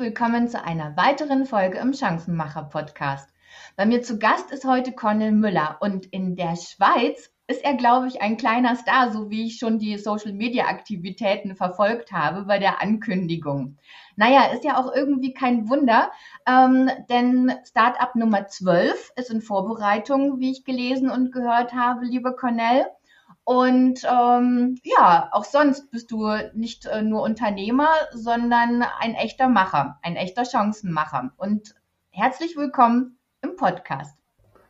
willkommen 0.00 0.48
zu 0.48 0.64
einer 0.64 0.96
weiteren 0.96 1.44
Folge 1.44 1.76
im 1.76 1.92
Chancenmacher 1.92 2.62
Podcast. 2.62 3.28
Bei 3.76 3.84
mir 3.84 4.00
zu 4.00 4.18
Gast 4.18 4.50
ist 4.50 4.64
heute 4.64 4.92
Cornel 4.92 5.30
Müller 5.30 5.76
und 5.80 6.06
in 6.06 6.36
der 6.36 6.56
Schweiz 6.56 7.30
ist 7.48 7.62
er, 7.62 7.74
glaube 7.74 8.06
ich, 8.06 8.22
ein 8.22 8.38
kleiner 8.38 8.76
Star, 8.76 9.12
so 9.12 9.28
wie 9.28 9.48
ich 9.48 9.58
schon 9.58 9.78
die 9.78 9.98
Social-Media-Aktivitäten 9.98 11.54
verfolgt 11.54 12.12
habe 12.12 12.46
bei 12.46 12.58
der 12.58 12.80
Ankündigung. 12.80 13.76
Naja, 14.16 14.46
ist 14.54 14.64
ja 14.64 14.78
auch 14.78 14.90
irgendwie 14.90 15.34
kein 15.34 15.68
Wunder, 15.68 16.10
ähm, 16.46 16.90
denn 17.10 17.52
Startup 17.68 18.16
Nummer 18.16 18.46
12 18.46 19.12
ist 19.16 19.30
in 19.30 19.42
Vorbereitung, 19.42 20.40
wie 20.40 20.52
ich 20.52 20.64
gelesen 20.64 21.10
und 21.10 21.30
gehört 21.30 21.74
habe, 21.74 22.06
liebe 22.06 22.34
Cornell. 22.34 22.86
Und 23.50 24.04
ähm, 24.04 24.76
ja, 24.84 25.28
auch 25.32 25.44
sonst 25.44 25.90
bist 25.90 26.12
du 26.12 26.28
nicht 26.54 26.86
äh, 26.86 27.02
nur 27.02 27.22
Unternehmer, 27.22 27.88
sondern 28.12 28.84
ein 29.00 29.14
echter 29.14 29.48
Macher, 29.48 29.98
ein 30.04 30.14
echter 30.14 30.44
Chancenmacher. 30.44 31.32
Und 31.36 31.74
herzlich 32.10 32.56
willkommen 32.56 33.18
im 33.42 33.56
Podcast. 33.56 34.16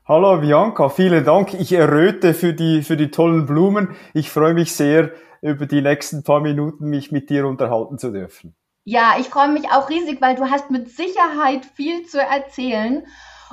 Hallo 0.09 0.41
Bianca, 0.41 0.89
vielen 0.89 1.27
Dank. 1.27 1.53
Ich 1.53 1.75
erröte 1.75 2.33
für 2.33 2.55
die, 2.55 2.83
für 2.83 2.97
die 2.97 3.11
tollen 3.11 3.45
Blumen. 3.45 3.95
Ich 4.15 4.30
freue 4.30 4.55
mich 4.55 4.75
sehr, 4.75 5.11
über 5.42 5.67
die 5.67 5.83
nächsten 5.83 6.25
paar 6.25 6.41
Minuten 6.41 6.89
mich 6.89 7.12
mit 7.12 7.28
dir 7.28 7.47
unterhalten 7.47 7.98
zu 7.98 8.11
dürfen. 8.11 8.55
Ja, 8.84 9.17
ich 9.20 9.28
freue 9.28 9.53
mich 9.53 9.70
auch 9.70 9.91
riesig, 9.91 10.23
weil 10.23 10.37
du 10.37 10.51
hast 10.51 10.70
mit 10.70 10.89
Sicherheit 10.89 11.67
viel 11.67 12.06
zu 12.06 12.19
erzählen. 12.19 13.05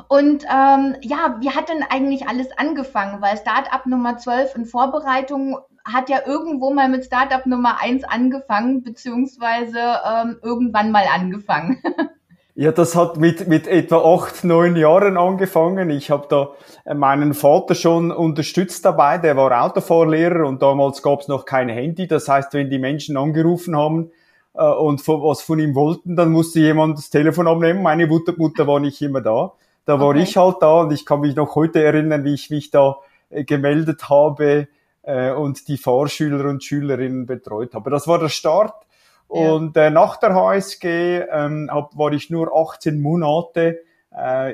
Und 0.07 0.43
ähm, 0.43 0.95
ja, 1.01 1.37
wie 1.39 1.49
hat 1.49 1.69
denn 1.69 1.83
eigentlich 1.89 2.27
alles 2.27 2.47
angefangen? 2.57 3.21
Weil 3.21 3.37
Startup 3.37 3.85
Nummer 3.85 4.17
12 4.17 4.55
in 4.55 4.65
Vorbereitung 4.65 5.57
hat 5.83 6.09
ja 6.09 6.19
irgendwo 6.25 6.73
mal 6.73 6.89
mit 6.89 7.05
Startup 7.05 7.45
Nummer 7.45 7.81
1 7.81 8.03
angefangen, 8.03 8.83
beziehungsweise 8.83 9.79
ähm, 9.79 10.37
irgendwann 10.41 10.91
mal 10.91 11.05
angefangen. 11.13 11.81
Ja, 12.59 12.71
das 12.71 12.95
hat 12.95 13.17
mit, 13.17 13.47
mit 13.47 13.67
etwa 13.67 13.97
acht, 14.15 14.43
neun 14.43 14.75
Jahren 14.75 15.15
angefangen. 15.15 15.91
Ich 15.91 16.09
habe 16.09 16.25
da 16.27 16.53
meinen 16.91 17.35
Vater 17.35 17.75
schon 17.75 18.09
unterstützt 18.09 18.83
dabei. 18.83 19.19
Der 19.19 19.37
war 19.37 19.63
Autofahrlehrer 19.63 20.43
und 20.47 20.63
damals 20.63 21.03
gab 21.03 21.19
es 21.19 21.27
noch 21.27 21.45
kein 21.45 21.69
Handy. 21.69 22.07
Das 22.07 22.27
heißt, 22.27 22.55
wenn 22.55 22.71
die 22.71 22.79
Menschen 22.79 23.15
angerufen 23.15 23.77
haben 23.77 24.09
äh, 24.55 24.63
und 24.63 25.01
von, 25.01 25.21
was 25.21 25.43
von 25.43 25.59
ihm 25.59 25.75
wollten, 25.75 26.15
dann 26.15 26.31
musste 26.31 26.59
jemand 26.59 26.97
das 26.97 27.11
Telefon 27.11 27.47
abnehmen. 27.47 27.83
Meine 27.83 28.07
Mutter, 28.07 28.33
Mutter 28.35 28.65
war 28.65 28.79
nicht 28.79 29.03
immer 29.03 29.21
da. 29.21 29.53
Da 29.87 30.01
war 30.01 30.09
okay. 30.09 30.23
ich 30.23 30.35
halt 30.35 30.57
da 30.59 30.81
und 30.81 30.91
ich 30.91 31.05
kann 31.05 31.21
mich 31.21 31.37
noch 31.37 31.55
heute 31.55 31.81
erinnern, 31.81 32.25
wie 32.25 32.33
ich 32.33 32.49
mich 32.49 32.71
da 32.71 32.97
äh, 33.29 33.45
gemeldet 33.45 34.09
habe 34.09 34.67
äh, 35.03 35.31
und 35.31 35.69
die 35.69 35.77
Fahrschüler 35.77 36.43
und 36.49 36.61
Schülerinnen 36.61 37.25
betreut 37.25 37.73
habe. 37.73 37.89
Das 37.89 38.05
war 38.05 38.19
der 38.19 38.27
Start. 38.27 38.85
Und 39.29 39.77
äh, 39.77 39.89
nach 39.89 40.17
der 40.17 40.35
HSG 40.35 41.23
ähm, 41.31 41.69
war 41.71 42.11
ich 42.11 42.29
nur 42.29 42.53
18 42.53 43.01
Monate 43.01 43.79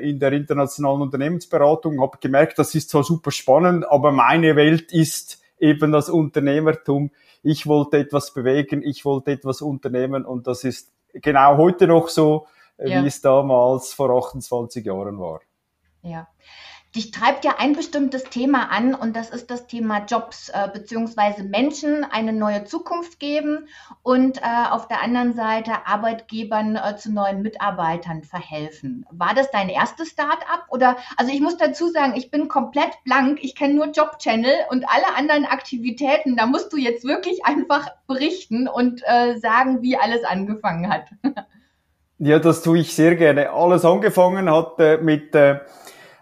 in 0.02 0.18
der 0.18 0.32
internationalen 0.32 1.00
Unternehmensberatung, 1.00 2.02
habe 2.02 2.18
gemerkt, 2.20 2.58
das 2.58 2.74
ist 2.74 2.90
zwar 2.90 3.02
super 3.02 3.30
spannend, 3.30 3.88
aber 3.88 4.12
meine 4.12 4.56
Welt 4.56 4.92
ist 4.92 5.40
eben 5.58 5.90
das 5.90 6.10
Unternehmertum. 6.10 7.12
Ich 7.42 7.66
wollte 7.66 7.96
etwas 7.96 8.34
bewegen, 8.34 8.82
ich 8.82 9.06
wollte 9.06 9.30
etwas 9.30 9.62
unternehmen 9.62 10.26
und 10.26 10.48
das 10.48 10.64
ist 10.64 10.92
genau 11.14 11.56
heute 11.56 11.86
noch 11.86 12.08
so, 12.08 12.46
ja. 12.78 13.02
wie 13.02 13.06
es 13.06 13.20
damals 13.20 13.92
vor 13.92 14.10
28 14.10 14.84
Jahren 14.84 15.18
war. 15.18 15.40
Ja 16.02 16.28
dich 16.94 17.10
treibt 17.10 17.44
ja 17.44 17.56
ein 17.58 17.72
bestimmtes 17.74 18.24
Thema 18.24 18.70
an 18.70 18.94
und 18.94 19.16
das 19.16 19.30
ist 19.30 19.50
das 19.50 19.66
Thema 19.66 20.04
Jobs 20.04 20.48
äh, 20.50 20.68
beziehungsweise 20.72 21.42
Menschen 21.42 22.04
eine 22.04 22.32
neue 22.32 22.64
Zukunft 22.64 23.18
geben 23.18 23.66
und 24.02 24.38
äh, 24.38 24.70
auf 24.70 24.86
der 24.86 25.02
anderen 25.02 25.34
Seite 25.34 25.86
Arbeitgebern 25.86 26.76
äh, 26.76 26.96
zu 26.96 27.12
neuen 27.12 27.42
Mitarbeitern 27.42 28.22
verhelfen. 28.22 29.04
War 29.10 29.34
das 29.34 29.50
dein 29.50 29.68
erstes 29.68 30.10
Start-up 30.10 30.66
oder 30.68 30.96
also 31.16 31.32
ich 31.32 31.40
muss 31.40 31.56
dazu 31.56 31.88
sagen, 31.88 32.14
ich 32.14 32.30
bin 32.30 32.46
komplett 32.46 32.92
blank, 33.04 33.40
ich 33.42 33.56
kenne 33.56 33.74
nur 33.74 33.86
Job 33.86 34.18
Channel 34.18 34.54
und 34.70 34.84
alle 34.88 35.16
anderen 35.16 35.46
Aktivitäten, 35.46 36.36
da 36.36 36.46
musst 36.46 36.72
du 36.72 36.76
jetzt 36.76 37.04
wirklich 37.04 37.44
einfach 37.44 37.88
berichten 38.06 38.68
und 38.68 39.02
äh, 39.04 39.36
sagen, 39.38 39.82
wie 39.82 39.96
alles 39.96 40.22
angefangen 40.22 40.92
hat. 40.92 41.08
ja, 42.24 42.38
das 42.38 42.62
tue 42.62 42.78
ich 42.78 42.94
sehr 42.94 43.16
gerne. 43.16 43.50
Alles 43.50 43.84
angefangen 43.84 44.50
hat 44.50 44.80
äh, 44.80 44.96
mit 44.96 45.34
äh, 45.34 45.58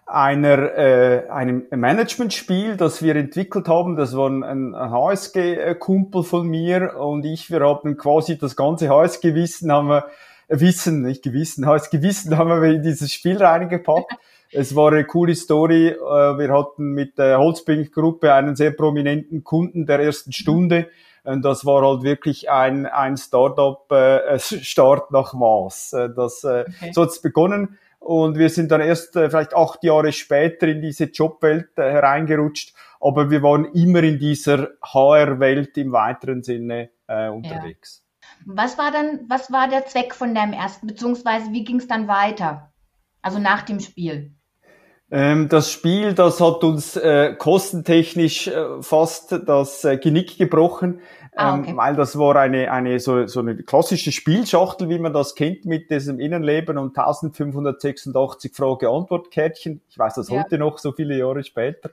einer, 0.04 0.76
äh, 0.76 1.28
einem 1.30 1.66
Managementspiel, 1.70 2.76
das 2.76 3.04
wir 3.04 3.14
entwickelt 3.14 3.68
haben. 3.68 3.94
Das 3.94 4.16
war 4.16 4.28
ein, 4.28 4.42
ein 4.42 4.74
HSG-Kumpel 4.74 6.24
von 6.24 6.48
mir 6.48 6.96
und 6.98 7.24
ich. 7.24 7.52
Wir 7.52 7.60
haben 7.60 7.96
quasi 7.96 8.36
das 8.36 8.56
ganze 8.56 8.88
HSG-Wissen 8.88 9.70
haben 9.70 9.90
wir, 9.90 10.06
äh, 10.48 10.58
Wissen, 10.58 11.02
nicht 11.02 11.22
Gewissen, 11.22 11.66
HSG-Wissen 11.66 12.36
haben 12.36 12.48
wir 12.48 12.70
in 12.70 12.82
dieses 12.82 13.12
Spiel 13.12 13.36
reingepackt. 13.36 14.12
Es 14.54 14.76
war 14.76 14.92
eine 14.92 15.06
coole 15.06 15.34
Story. 15.34 15.88
Äh, 15.88 15.96
wir 15.96 16.52
hatten 16.52 16.92
mit 16.92 17.16
der 17.16 17.38
Holzbrink-Gruppe 17.38 18.34
einen 18.34 18.54
sehr 18.54 18.72
prominenten 18.72 19.44
Kunden 19.44 19.86
der 19.86 20.00
ersten 20.00 20.32
Stunde. 20.32 20.78
Und 20.78 20.86
das 21.24 21.64
war 21.64 21.82
halt 21.86 22.02
wirklich 22.02 22.50
ein, 22.50 22.86
ein 22.86 23.16
Startup-Start 23.16 25.10
äh, 25.10 25.12
nach 25.12 25.34
Maß. 25.34 25.92
Äh, 25.92 26.10
das, 26.14 26.44
äh, 26.44 26.64
okay. 26.66 26.92
So 26.92 27.02
hat's 27.02 27.22
begonnen. 27.22 27.78
Und 28.00 28.36
wir 28.36 28.50
sind 28.50 28.72
dann 28.72 28.80
erst 28.80 29.14
äh, 29.14 29.30
vielleicht 29.30 29.54
acht 29.54 29.84
Jahre 29.84 30.12
später 30.12 30.66
in 30.66 30.82
diese 30.82 31.04
Jobwelt 31.04 31.78
äh, 31.78 31.90
hereingerutscht. 31.90 32.74
Aber 33.00 33.30
wir 33.30 33.42
waren 33.42 33.66
immer 33.66 34.02
in 34.02 34.18
dieser 34.18 34.70
HR-Welt 34.82 35.76
im 35.78 35.92
weiteren 35.92 36.42
Sinne 36.42 36.90
äh, 37.06 37.28
unterwegs. 37.28 38.04
Ja. 38.04 38.54
Was 38.54 38.76
war 38.78 38.90
dann, 38.90 39.20
was 39.28 39.52
war 39.52 39.68
der 39.68 39.86
Zweck 39.86 40.14
von 40.14 40.34
deinem 40.34 40.52
ersten, 40.52 40.88
beziehungsweise 40.88 41.52
wie 41.52 41.62
ging 41.64 41.76
es 41.76 41.86
dann 41.86 42.08
weiter? 42.08 42.72
Also 43.20 43.38
nach 43.38 43.62
dem 43.62 43.78
Spiel? 43.78 44.34
Ähm, 45.14 45.50
das 45.50 45.70
Spiel, 45.70 46.14
das 46.14 46.40
hat 46.40 46.64
uns 46.64 46.96
äh, 46.96 47.34
kostentechnisch 47.36 48.48
äh, 48.48 48.80
fast 48.80 49.38
das 49.46 49.84
äh, 49.84 49.98
Genick 49.98 50.38
gebrochen. 50.38 51.00
Ah, 51.34 51.54
ähm, 51.54 51.60
okay. 51.60 51.76
weil 51.76 51.96
das 51.96 52.18
war 52.18 52.36
eine, 52.36 52.70
eine 52.70 52.98
so, 52.98 53.26
so 53.26 53.40
eine 53.40 53.56
klassische 53.56 54.12
Spielschachtel, 54.12 54.88
wie 54.88 54.98
man 54.98 55.12
das 55.14 55.34
kennt, 55.34 55.64
mit 55.66 55.90
diesem 55.90 56.18
Innenleben 56.18 56.76
und 56.76 56.96
1586 56.96 58.54
Frage-Antwort-Kärtchen. 58.54 59.80
Ich 59.88 59.98
weiß 59.98 60.14
das 60.14 60.28
ja. 60.28 60.42
heute 60.42 60.58
noch, 60.58 60.78
so 60.78 60.92
viele 60.92 61.16
Jahre 61.16 61.42
später. 61.42 61.90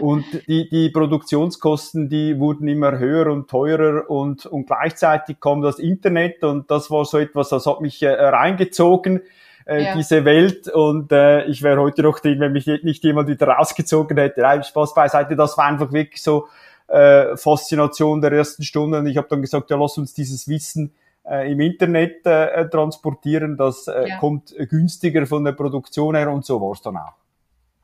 und 0.00 0.24
die, 0.48 0.68
die 0.68 0.90
Produktionskosten, 0.90 2.08
die 2.08 2.38
wurden 2.40 2.66
immer 2.66 2.98
höher 2.98 3.32
und 3.32 3.48
teurer 3.48 4.08
und, 4.08 4.46
und 4.46 4.66
gleichzeitig 4.66 5.40
kam 5.40 5.62
das 5.62 5.78
Internet 5.78 6.42
und 6.42 6.70
das 6.70 6.90
war 6.90 7.04
so 7.04 7.18
etwas, 7.18 7.50
das 7.50 7.66
hat 7.66 7.80
mich 7.80 8.02
äh, 8.02 8.08
reingezogen. 8.08 9.22
Äh, 9.66 9.84
ja. 9.84 9.94
diese 9.94 10.24
Welt 10.24 10.68
und 10.68 11.12
äh, 11.12 11.44
ich 11.44 11.62
wäre 11.62 11.80
heute 11.80 12.02
noch 12.02 12.18
drin, 12.18 12.40
wenn 12.40 12.52
mich 12.52 12.66
nicht 12.66 13.04
jemand 13.04 13.28
wieder 13.28 13.46
rausgezogen 13.48 14.16
hätte. 14.16 14.40
Nein, 14.40 14.64
Spaß 14.64 14.94
beiseite, 14.94 15.36
das 15.36 15.56
war 15.56 15.66
einfach 15.66 15.92
wirklich 15.92 16.22
so 16.22 16.48
äh, 16.88 17.36
Faszination 17.36 18.20
der 18.20 18.32
ersten 18.32 18.62
Stunde. 18.62 18.98
Und 18.98 19.06
ich 19.06 19.16
habe 19.16 19.28
dann 19.28 19.40
gesagt, 19.40 19.70
ja, 19.70 19.76
lass 19.76 19.98
uns 19.98 20.14
dieses 20.14 20.48
Wissen 20.48 20.92
äh, 21.24 21.50
im 21.50 21.60
Internet 21.60 22.26
äh, 22.26 22.68
transportieren. 22.68 23.56
Das 23.56 23.86
äh, 23.88 24.08
ja. 24.08 24.18
kommt 24.18 24.54
günstiger 24.68 25.26
von 25.26 25.44
der 25.44 25.52
Produktion 25.52 26.14
her 26.14 26.30
und 26.30 26.44
so 26.44 26.60
war 26.60 26.72
es 26.72 26.82
dann 26.82 26.96
auch. 26.96 27.21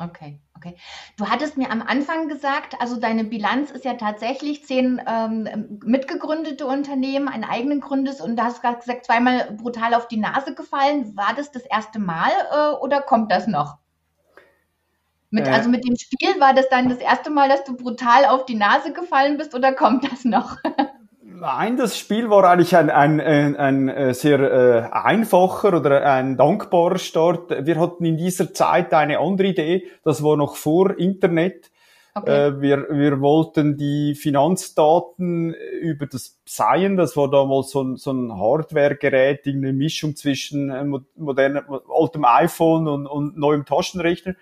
Okay, 0.01 0.41
okay. 0.57 0.77
Du 1.17 1.29
hattest 1.29 1.57
mir 1.57 1.73
am 1.73 1.83
Anfang 1.83 2.29
gesagt, 2.29 2.77
also 2.81 3.01
deine 3.01 3.25
Bilanz 3.25 3.73
ist 3.73 3.85
ja 3.85 3.95
tatsächlich 3.95 4.65
zehn 4.65 5.03
ähm, 5.05 5.81
mitgegründete 5.85 6.67
Unternehmen, 6.67 7.27
ein 7.27 7.43
eigenen 7.43 7.81
Gründes 7.81 8.21
und 8.21 8.37
du 8.37 8.45
hast 8.45 8.63
gerade 8.63 8.79
gesagt, 8.79 9.07
zweimal 9.07 9.51
brutal 9.53 9.95
auf 9.95 10.07
die 10.07 10.19
Nase 10.19 10.55
gefallen. 10.55 11.17
War 11.17 11.35
das 11.35 11.51
das 11.51 11.63
erste 11.63 11.99
Mal 11.99 12.31
äh, 12.53 12.77
oder 12.77 13.03
kommt 13.03 13.33
das 13.33 13.49
noch? 13.49 13.79
Mit, 15.31 15.49
äh, 15.49 15.51
also 15.51 15.69
mit 15.69 15.85
dem 15.85 15.97
Spiel 15.97 16.39
war 16.39 16.55
das 16.55 16.69
dann 16.69 16.89
das 16.89 16.99
erste 16.99 17.31
Mal, 17.31 17.49
dass 17.49 17.65
du 17.65 17.77
brutal 17.77 18.25
auf 18.27 18.47
die 18.47 18.55
Nase 18.55 18.93
gefallen 18.93 19.37
bist 19.37 19.53
oder 19.53 19.73
kommt 19.73 20.11
das 20.11 20.25
noch? 20.25 20.59
Nein, 21.41 21.77
das 21.77 21.97
Spiel 21.97 22.31
war 22.31 22.45
eigentlich 22.45 22.77
ein, 22.77 22.91
ein, 22.91 23.21
ein, 23.21 23.57
ein 23.57 23.89
äh, 23.89 24.15
sehr 24.15 24.41
äh, 24.41 24.89
einfacher 24.91 25.77
oder 25.77 26.05
ein 26.05 26.37
dankbarer 26.37 26.99
Start. 26.99 27.65
Wir 27.65 27.79
hatten 27.79 28.05
in 28.05 28.17
dieser 28.17 28.53
Zeit 28.53 28.93
eine 28.93 29.19
andere 29.21 29.49
Idee, 29.49 29.87
das 30.05 30.23
war 30.23 30.37
noch 30.37 30.57
vor 30.57 30.99
Internet. 30.99 31.71
Okay. 32.15 32.49
Äh, 32.49 32.61
wir, 32.61 32.87
wir 32.91 33.21
wollten 33.21 33.77
die 33.77 34.17
Finanzdaten 34.17 35.55
über 35.81 36.07
das 36.07 36.41
Seien, 36.45 36.97
das 36.97 37.17
war 37.17 37.31
damals 37.31 37.71
so 37.71 37.83
ein, 37.83 37.97
so 37.97 38.11
ein 38.13 38.33
Hardware-Gerät, 38.33 39.47
eine 39.47 39.73
Mischung 39.73 40.17
zwischen 40.17 40.71
äh, 40.71 40.85
modernem, 41.15 41.63
altem 41.95 42.25
iPhone 42.25 42.89
und, 42.89 43.07
und 43.07 43.39
neuem 43.39 43.65
Taschenrechner 43.65 44.35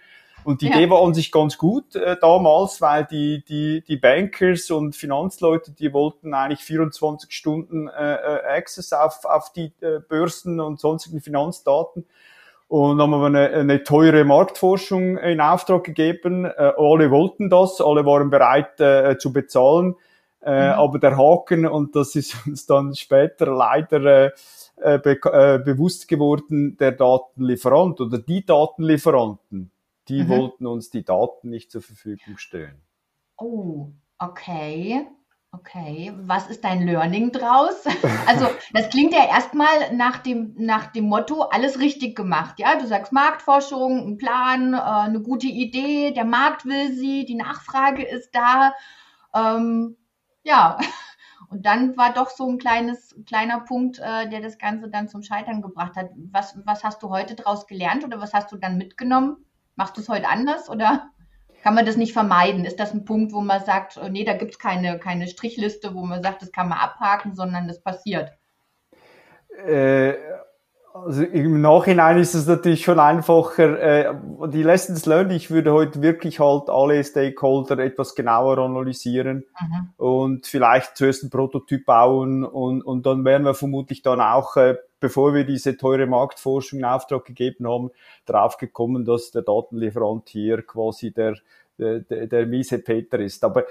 und 0.47 0.63
die 0.63 0.69
ja. 0.69 0.77
Idee 0.77 0.91
war 0.91 1.03
an 1.03 1.13
sich 1.13 1.33
ganz 1.33 1.59
gut 1.59 1.97
äh, 1.97 2.17
damals, 2.21 2.81
weil 2.81 3.05
die, 3.05 3.45
die, 3.45 3.83
die 3.83 3.97
Bankers 3.97 4.71
und 4.71 4.95
Finanzleute, 4.95 5.73
die 5.73 5.93
wollten 5.93 6.35
eigentlich 6.35 6.61
24 6.61 7.33
Stunden 7.33 7.89
äh, 7.89 8.15
äh, 8.15 8.57
Access 8.57 8.93
auf, 8.93 9.25
auf 9.25 9.53
die 9.53 9.73
äh, 9.81 9.99
Börsen 10.09 10.61
und 10.61 10.79
sonstigen 10.79 11.21
Finanzdaten. 11.21 12.07
Und 12.69 13.01
haben 13.01 13.11
wir 13.11 13.27
eine, 13.27 13.49
eine 13.49 13.83
teure 13.83 14.25
Marktforschung 14.25 15.19
in 15.19 15.41
Auftrag 15.41 15.83
gegeben. 15.83 16.45
Äh, 16.45 16.73
alle 16.79 17.11
wollten 17.11 17.51
das, 17.51 17.81
alle 17.81 18.07
waren 18.07 18.31
bereit 18.31 18.81
äh, 18.81 19.19
zu 19.19 19.33
bezahlen. 19.33 19.97
Äh, 20.43 20.69
mhm. 20.69 20.79
Aber 20.79 20.99
der 21.01 21.17
Haken, 21.17 21.67
und 21.67 21.97
das 21.97 22.15
ist 22.15 22.37
uns 22.47 22.67
dann 22.67 22.95
später 22.95 23.47
leider 23.47 24.27
äh, 24.27 24.31
äh, 24.77 24.99
be 24.99 25.19
äh, 25.33 25.59
bewusst 25.59 26.07
geworden, 26.07 26.77
der 26.77 26.93
Datenlieferant 26.93 28.01
oder 28.01 28.19
die 28.19 28.45
Datenlieferanten, 28.45 29.73
die 30.09 30.25
mhm. 30.25 30.29
wollten 30.29 30.67
uns 30.67 30.91
die 30.91 31.05
Daten 31.05 31.51
nicht 31.51 31.71
zur 31.71 31.83
Verfügung 31.83 32.39
stellen. 32.39 32.83
Oh, 33.37 33.93
okay. 34.19 35.07
Okay, 35.53 36.13
was 36.17 36.51
ist 36.51 36.65
dein 36.65 36.87
Learning 36.87 37.33
draus? 37.33 37.85
Also, 38.27 38.49
das 38.73 38.91
klingt 38.91 39.13
ja 39.13 39.27
erstmal 39.27 39.95
nach 39.95 40.19
dem, 40.19 40.55
nach 40.59 40.89
dem 40.89 41.05
Motto, 41.05 41.43
alles 41.43 41.79
richtig 41.79 42.17
gemacht. 42.17 42.59
Ja, 42.59 42.77
du 42.77 42.87
sagst 42.87 43.13
Marktforschung, 43.13 44.07
ein 44.07 44.19
Plan, 44.19 44.75
äh, 44.75 44.77
eine 44.77 45.23
gute 45.23 45.47
Idee, 45.47 46.11
der 46.11 46.25
Markt 46.25 46.67
will 46.67 46.93
sie, 46.93 47.25
die 47.25 47.37
Nachfrage 47.37 48.03
ist 48.03 48.35
da. 48.35 48.75
Ähm, 49.35 49.97
ja, 50.43 50.77
und 51.51 51.65
dann 51.65 51.97
war 51.97 52.13
doch 52.13 52.31
so 52.31 52.49
ein 52.51 52.59
kleines, 52.59 53.15
kleiner 53.27 53.61
Punkt, 53.61 53.99
äh, 53.99 54.29
der 54.29 54.41
das 54.41 54.59
Ganze 54.59 54.91
dann 54.91 55.09
zum 55.09 55.23
Scheitern 55.23 55.63
gebracht 55.63 55.97
hat. 55.97 56.11
Was, 56.33 56.59
was 56.65 56.85
hast 56.85 57.03
du 57.03 57.11
heute 57.11 57.35
draus 57.35 57.67
gelernt 57.67 58.05
oder 58.05 58.21
was 58.21 58.35
hast 58.35 58.53
du 58.53 58.57
dann 58.57 58.77
mitgenommen? 58.77 59.46
Machst 59.77 59.97
du 59.97 60.01
es 60.01 60.09
heute 60.09 60.29
anders 60.29 60.69
oder? 60.69 61.11
kann 61.67 61.75
man 61.75 61.85
das 61.85 61.97
nicht 61.97 62.13
vermeiden? 62.13 62.65
Ist 62.65 62.79
das 62.79 62.93
ein 62.93 63.05
Punkt, 63.05 63.33
wo 63.33 63.41
man 63.41 63.65
sagt, 63.65 63.99
oh, 64.01 64.07
nee, 64.07 64.23
da 64.23 64.35
gibt 64.35 64.53
es 64.53 64.59
keine, 64.61 65.01
keine 65.01 65.27
Strichliste, 65.27 65.95
wo 65.97 66.07
man 66.07 66.23
sagt, 66.23 66.41
das 66.41 66.53
kann 66.53 66.69
man 66.69 66.79
abhaken, 66.79 67.35
sondern 67.35 67.67
das 67.67 67.83
passiert? 67.83 68.31
Äh, 69.67 70.15
also 71.05 71.23
im 71.23 71.61
Nachhinein 71.61 72.19
ist 72.19 72.35
es 72.35 72.47
natürlich 72.47 72.85
schon 72.85 72.99
einfacher. 72.99 73.81
Äh, 73.81 74.15
die 74.49 74.63
Lessons 74.63 75.07
learned, 75.07 75.33
ich 75.33 75.51
würde 75.51 75.73
heute 75.73 76.03
wirklich 76.03 76.41
halt 76.41 76.69
alle 76.69 77.03
Stakeholder 77.03 77.79
etwas 77.79 78.15
genauer 78.15 78.59
analysieren 78.59 79.45
mhm. 79.61 79.89
und 79.97 80.47
vielleicht 80.47 80.97
zuerst 80.97 81.25
ein 81.25 81.31
Prototyp 81.31 81.87
bauen 81.87 82.45
und, 82.45 82.83
und 82.83 83.07
dann 83.07 83.25
wären 83.25 83.45
wir 83.45 83.55
vermutlich 83.55 84.03
dann 84.03 84.21
auch, 84.21 84.57
äh, 84.57 84.77
bevor 85.01 85.35
wir 85.35 85.45
diese 85.45 85.77
teure 85.77 86.07
Marktforschung 86.07 86.81
in 86.81 86.85
Auftrag 86.85 87.25
gegeben 87.25 87.69
haben, 87.69 87.91
drauf 88.25 88.57
gekommen, 88.57 89.05
dass 89.05 89.31
der 89.31 89.43
Datenlieferant 89.43 90.29
hier 90.29 90.63
quasi 90.63 91.13
der, 91.13 91.37
der, 91.79 92.01
der 92.01 92.47
miese 92.47 92.79
Peter 92.79 93.19
ist. 93.19 93.45
Aber 93.45 93.65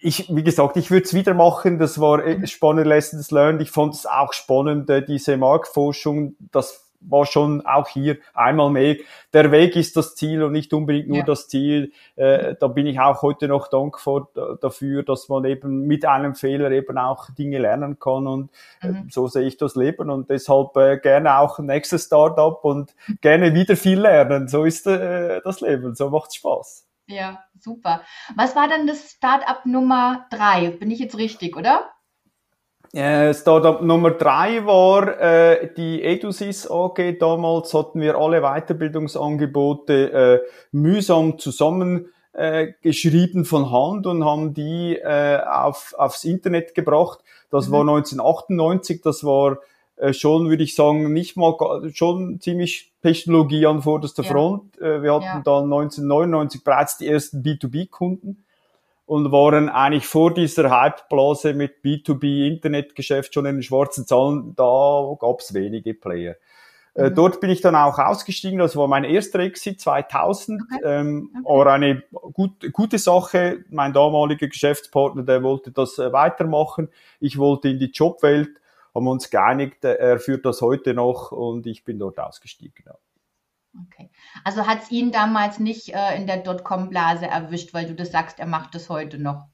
ich, 0.00 0.34
wie 0.34 0.42
gesagt, 0.42 0.76
ich 0.76 0.90
würde 0.90 1.04
es 1.04 1.14
wieder 1.14 1.34
machen. 1.34 1.78
Das 1.78 2.00
war 2.00 2.24
äh, 2.24 2.46
spannend 2.46 2.86
Lessons 2.86 3.30
learned. 3.30 3.62
Ich 3.62 3.70
fand 3.70 3.94
es 3.94 4.06
auch 4.06 4.32
spannend, 4.32 4.90
äh, 4.90 5.04
diese 5.04 5.36
Marktforschung. 5.36 6.36
Das 6.52 6.84
war 7.00 7.26
schon 7.26 7.64
auch 7.64 7.86
hier 7.88 8.18
einmal 8.34 8.70
mehr. 8.70 8.96
Der 9.32 9.52
Weg 9.52 9.76
ist 9.76 9.96
das 9.96 10.16
Ziel 10.16 10.42
und 10.42 10.50
nicht 10.50 10.72
unbedingt 10.72 11.08
nur 11.08 11.18
ja. 11.18 11.24
das 11.24 11.46
Ziel. 11.46 11.92
Äh, 12.16 12.56
da 12.58 12.66
bin 12.66 12.86
ich 12.86 12.98
auch 12.98 13.22
heute 13.22 13.46
noch 13.46 13.68
dankbar 13.68 14.28
dafür, 14.60 15.04
dass 15.04 15.28
man 15.28 15.44
eben 15.44 15.86
mit 15.86 16.04
einem 16.04 16.34
Fehler 16.34 16.72
eben 16.72 16.98
auch 16.98 17.30
Dinge 17.30 17.58
lernen 17.58 18.00
kann 18.00 18.26
und 18.26 18.50
äh, 18.82 18.88
mhm. 18.88 19.08
so 19.10 19.28
sehe 19.28 19.46
ich 19.46 19.56
das 19.56 19.76
Leben 19.76 20.10
und 20.10 20.28
deshalb 20.28 20.76
äh, 20.76 20.98
gerne 20.98 21.38
auch 21.38 21.60
ein 21.60 21.66
nächstes 21.66 22.06
Startup 22.06 22.64
und 22.64 22.94
gerne 23.20 23.54
wieder 23.54 23.76
viel 23.76 24.00
lernen. 24.00 24.48
So 24.48 24.64
ist 24.64 24.86
das 24.86 25.60
Leben. 25.60 25.94
So 25.94 26.10
macht's 26.10 26.36
Spaß. 26.36 26.87
Ja, 27.08 27.42
super. 27.58 28.02
Was 28.36 28.54
war 28.54 28.68
dann 28.68 28.86
das 28.86 29.10
Startup 29.10 29.64
Nummer 29.64 30.26
drei? 30.30 30.70
Bin 30.70 30.90
ich 30.90 30.98
jetzt 30.98 31.16
richtig, 31.16 31.56
oder? 31.56 31.90
Äh, 32.92 33.32
Startup 33.32 33.80
Nummer 33.82 34.10
drei 34.10 34.64
war 34.66 35.18
äh, 35.18 35.72
die 35.74 36.02
EduSys 36.02 36.70
AG. 36.70 37.18
Damals 37.18 37.72
hatten 37.72 38.00
wir 38.00 38.16
alle 38.16 38.42
Weiterbildungsangebote 38.42 40.12
äh, 40.12 40.40
mühsam 40.72 41.38
zusammen 41.38 42.12
äh, 42.32 42.72
geschrieben 42.82 43.46
von 43.46 43.70
Hand 43.70 44.06
und 44.06 44.24
haben 44.24 44.52
die 44.52 44.96
äh, 44.96 45.40
auf, 45.42 45.94
aufs 45.96 46.24
Internet 46.24 46.74
gebracht. 46.74 47.20
Das 47.50 47.68
mhm. 47.68 47.72
war 47.72 47.80
1998, 47.80 49.00
das 49.02 49.24
war 49.24 49.58
äh, 49.98 50.12
schon, 50.12 50.48
würde 50.48 50.62
ich 50.62 50.74
sagen, 50.74 51.12
nicht 51.12 51.36
mal 51.36 51.56
schon 51.92 52.40
ziemlich 52.40 52.92
Technologie 53.02 53.66
an 53.66 53.82
vorderster 53.82 54.22
ja. 54.22 54.30
Front. 54.30 54.78
Äh, 54.80 55.02
wir 55.02 55.14
hatten 55.14 55.24
ja. 55.24 55.42
dann 55.44 55.64
1999 55.64 56.64
bereits 56.64 56.98
die 56.98 57.08
ersten 57.08 57.42
B2B-Kunden 57.42 58.44
und 59.06 59.32
waren 59.32 59.68
eigentlich 59.68 60.06
vor 60.06 60.34
dieser 60.34 60.70
Hype-Blase 60.70 61.54
mit 61.54 61.82
B2B-Internetgeschäft 61.82 63.32
schon 63.34 63.46
in 63.46 63.56
den 63.56 63.62
schwarzen 63.62 64.06
Zahlen. 64.06 64.54
Da 64.54 65.16
gab 65.18 65.40
es 65.40 65.54
wenige 65.54 65.94
Player. 65.94 66.36
Äh, 66.94 67.10
mhm. 67.10 67.14
Dort 67.14 67.40
bin 67.40 67.50
ich 67.50 67.60
dann 67.60 67.74
auch 67.74 67.98
ausgestiegen. 67.98 68.58
Das 68.58 68.76
war 68.76 68.86
mein 68.86 69.04
erster 69.04 69.40
Exit 69.40 69.80
2000. 69.80 70.62
Okay. 70.62 70.80
Ähm, 70.84 71.30
okay. 71.42 71.58
War 71.58 71.66
eine 71.72 72.02
gut, 72.34 72.72
gute 72.72 72.98
Sache. 72.98 73.64
Mein 73.70 73.92
damaliger 73.92 74.46
Geschäftspartner, 74.46 75.22
der 75.22 75.42
wollte 75.42 75.70
das 75.70 75.98
weitermachen. 75.98 76.88
Ich 77.18 77.38
wollte 77.38 77.68
in 77.68 77.78
die 77.78 77.90
Jobwelt 77.90 78.50
haben 78.94 79.04
wir 79.04 79.10
uns 79.10 79.30
geeinigt, 79.30 79.84
äh, 79.84 79.94
er 79.94 80.18
führt 80.18 80.44
das 80.44 80.60
heute 80.60 80.94
noch 80.94 81.32
und 81.32 81.66
ich 81.66 81.84
bin 81.84 81.98
dort 81.98 82.18
ausgestiegen. 82.18 82.84
Ja. 82.86 82.98
Okay. 83.86 84.10
Also 84.44 84.66
hat 84.66 84.82
es 84.82 84.90
ihn 84.90 85.12
damals 85.12 85.58
nicht 85.58 85.94
äh, 85.94 86.16
in 86.16 86.26
der 86.26 86.38
Dotcom-Blase 86.38 87.26
erwischt, 87.26 87.74
weil 87.74 87.86
du 87.86 87.94
das 87.94 88.10
sagst, 88.10 88.38
er 88.38 88.46
macht 88.46 88.74
es 88.74 88.88
heute 88.88 89.18
noch. 89.18 89.48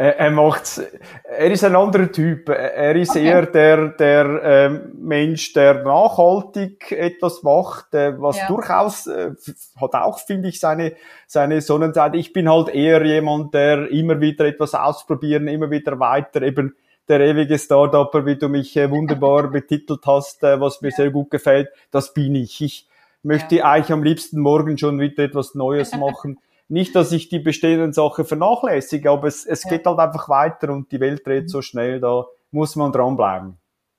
Er, 0.00 0.16
er 0.18 0.30
macht's, 0.30 0.80
er 1.24 1.50
ist 1.50 1.62
ein 1.62 1.76
anderer 1.76 2.10
Typ. 2.10 2.48
Er 2.48 2.96
ist 2.96 3.10
okay. 3.10 3.22
eher 3.22 3.44
der, 3.44 3.88
der 3.88 4.40
ähm, 4.42 4.92
Mensch, 4.94 5.52
der 5.52 5.82
nachhaltig 5.82 6.90
etwas 6.92 7.42
macht, 7.42 7.92
äh, 7.92 8.18
was 8.18 8.38
ja. 8.38 8.46
durchaus 8.46 9.06
äh, 9.06 9.32
hat 9.78 9.94
auch, 9.94 10.18
finde 10.18 10.48
ich, 10.48 10.58
seine, 10.58 10.94
seine 11.26 11.60
Sonnenseite. 11.60 12.16
Ich 12.16 12.32
bin 12.32 12.48
halt 12.48 12.70
eher 12.70 13.04
jemand, 13.04 13.52
der 13.52 13.90
immer 13.90 14.22
wieder 14.22 14.46
etwas 14.46 14.74
ausprobieren, 14.74 15.48
immer 15.48 15.70
wieder 15.70 16.00
weiter 16.00 16.40
eben 16.40 16.74
der 17.06 17.20
ewige 17.20 17.58
Startupper, 17.58 18.24
wie 18.24 18.36
du 18.36 18.48
mich 18.48 18.74
äh, 18.78 18.90
wunderbar 18.90 19.48
betitelt 19.50 20.06
hast, 20.06 20.42
äh, 20.42 20.58
was 20.58 20.80
mir 20.80 20.92
sehr 20.92 21.10
gut 21.10 21.30
gefällt, 21.30 21.68
das 21.90 22.14
bin 22.14 22.36
ich. 22.36 22.62
Ich 22.62 22.88
möchte 23.22 23.56
ja. 23.56 23.70
eigentlich 23.70 23.92
am 23.92 24.02
liebsten 24.02 24.40
morgen 24.40 24.78
schon 24.78 24.98
wieder 24.98 25.24
etwas 25.24 25.54
Neues 25.54 25.92
machen. 25.96 26.38
Nicht, 26.70 26.94
dass 26.94 27.10
ich 27.10 27.28
die 27.28 27.40
bestehenden 27.40 27.92
Sachen 27.92 28.24
vernachlässige, 28.24 29.10
aber 29.10 29.26
es, 29.26 29.44
es 29.44 29.64
ja. 29.64 29.70
geht 29.70 29.86
halt 29.86 29.98
einfach 29.98 30.28
weiter 30.28 30.70
und 30.70 30.92
die 30.92 31.00
Welt 31.00 31.26
dreht 31.26 31.50
so 31.50 31.62
schnell, 31.62 32.00
da 32.00 32.26
muss 32.52 32.76
man 32.76 32.92
dranbleiben. 32.92 33.58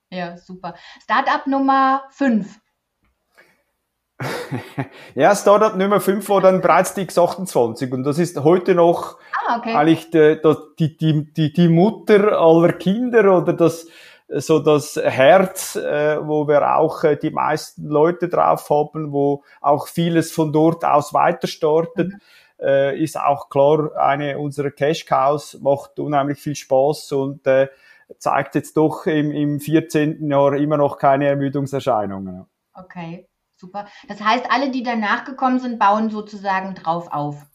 Ja, 0.09 0.37
super. 0.37 0.75
Startup 1.03 1.45
Nummer 1.47 2.03
5. 2.11 2.47
ja, 5.15 5.35
Startup 5.35 5.75
Nummer 5.75 5.99
5 5.99 6.29
war 6.29 6.39
dann 6.39 6.61
bereits 6.61 6.93
die 6.93 7.01
X28 7.01 7.91
und 7.91 8.03
das 8.05 8.17
ist 8.19 8.41
heute 8.41 8.73
noch 8.73 9.17
ah, 9.45 9.57
okay. 9.57 9.75
eigentlich 9.75 10.09
die, 10.09 10.39
die, 10.79 10.95
die, 10.95 11.33
die, 11.33 11.51
die 11.51 11.67
Mutter 11.67 12.39
aller 12.39 12.71
Kinder 12.71 13.37
oder 13.37 13.51
das, 13.51 13.87
so 14.29 14.59
das 14.59 14.95
Herz, 14.95 15.75
äh, 15.75 16.25
wo 16.25 16.47
wir 16.47 16.77
auch 16.77 17.03
äh, 17.03 17.17
die 17.17 17.31
meisten 17.31 17.89
Leute 17.89 18.29
drauf 18.29 18.69
haben, 18.69 19.11
wo 19.11 19.43
auch 19.59 19.89
vieles 19.89 20.31
von 20.31 20.53
dort 20.53 20.85
aus 20.85 21.13
weiter 21.13 21.47
startet. 21.47 22.13
Mhm 22.13 22.21
äh, 22.61 22.97
ist 23.01 23.19
auch 23.19 23.49
klar 23.49 23.95
eine 23.97 24.37
unserer 24.37 24.71
Cash 24.71 25.05
Cows, 25.05 25.59
macht 25.61 25.99
unheimlich 25.99 26.39
viel 26.39 26.55
Spaß 26.55 27.11
und 27.13 27.45
äh, 27.47 27.67
zeigt 28.19 28.55
jetzt 28.55 28.77
doch 28.77 29.05
im, 29.05 29.31
im 29.31 29.59
14. 29.59 30.29
Jahr 30.29 30.53
immer 30.55 30.77
noch 30.77 30.97
keine 30.97 31.27
Ermüdungserscheinungen. 31.27 32.45
Okay, 32.73 33.27
super. 33.55 33.87
Das 34.07 34.21
heißt, 34.21 34.45
alle, 34.49 34.71
die 34.71 34.83
danach 34.83 35.25
gekommen 35.25 35.59
sind, 35.59 35.79
bauen 35.79 36.09
sozusagen 36.09 36.75
drauf 36.75 37.07
auf. 37.11 37.45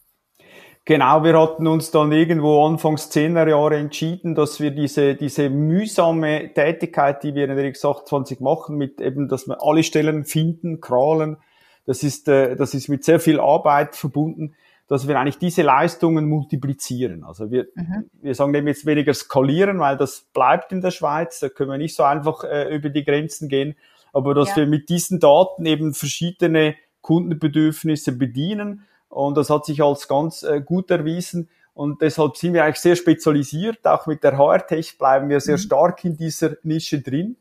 Genau, 0.85 1.21
wir 1.25 1.37
hatten 1.37 1.67
uns 1.67 1.91
dann 1.91 2.13
irgendwo 2.13 2.65
anfangs 2.65 3.11
10er 3.11 3.49
Jahre 3.49 3.75
entschieden, 3.75 4.35
dass 4.35 4.61
wir 4.61 4.71
diese, 4.71 5.15
diese 5.15 5.49
mühsame 5.49 6.53
Tätigkeit, 6.53 7.23
die 7.23 7.35
wir 7.35 7.49
in 7.49 7.57
der 7.57 7.65
X28 7.73 8.41
machen, 8.41 8.77
mit 8.77 9.01
eben, 9.01 9.27
dass 9.27 9.47
wir 9.47 9.61
alle 9.61 9.83
Stellen 9.83 10.23
finden, 10.23 10.79
kralen, 10.79 11.37
das 11.85 12.03
ist, 12.03 12.29
äh, 12.29 12.55
das 12.55 12.73
ist 12.73 12.87
mit 12.87 13.03
sehr 13.03 13.19
viel 13.19 13.41
Arbeit 13.41 13.97
verbunden, 13.97 14.55
dass 14.87 15.07
wir 15.07 15.19
eigentlich 15.19 15.37
diese 15.37 15.63
Leistungen 15.63 16.29
multiplizieren. 16.29 17.23
Also 17.23 17.51
wir, 17.51 17.67
mhm. 17.75 18.09
wir 18.21 18.35
sagen 18.35 18.53
dem 18.53 18.67
jetzt 18.67 18.85
weniger 18.85 19.13
skalieren, 19.13 19.79
weil 19.79 19.97
das 19.97 20.21
bleibt 20.33 20.71
in 20.71 20.81
der 20.81 20.91
Schweiz, 20.91 21.39
da 21.39 21.49
können 21.49 21.71
wir 21.71 21.77
nicht 21.77 21.95
so 21.95 22.03
einfach 22.03 22.43
äh, 22.43 22.73
über 22.73 22.89
die 22.89 23.03
Grenzen 23.03 23.49
gehen, 23.49 23.75
aber 24.13 24.33
dass 24.33 24.49
ja. 24.49 24.57
wir 24.57 24.67
mit 24.67 24.89
diesen 24.89 25.19
Daten 25.19 25.65
eben 25.65 25.93
verschiedene 25.93 26.75
Kundenbedürfnisse 27.01 28.17
bedienen 28.17 28.85
und 29.09 29.35
das 29.35 29.49
hat 29.49 29.65
sich 29.65 29.81
als 29.81 30.07
ganz 30.07 30.43
äh, 30.43 30.61
gut 30.61 30.89
erwiesen 30.89 31.49
und 31.77 32.01
deshalb 32.01 32.37
sind 32.37 32.55
wir 32.55 32.63
eigentlich 32.63 32.81
sehr 32.81 32.95
spezialisiert, 32.95 33.85
auch 33.85 34.07
mit 34.07 34.23
der 34.23 34.37
HR-Tech 34.37 34.97
bleiben 34.97 35.29
wir 35.29 35.39
sehr 35.39 35.57
mhm. 35.57 35.61
stark 35.61 36.03
in 36.05 36.17
dieser 36.17 36.55
Nische 36.63 37.01
drin. 37.01 37.35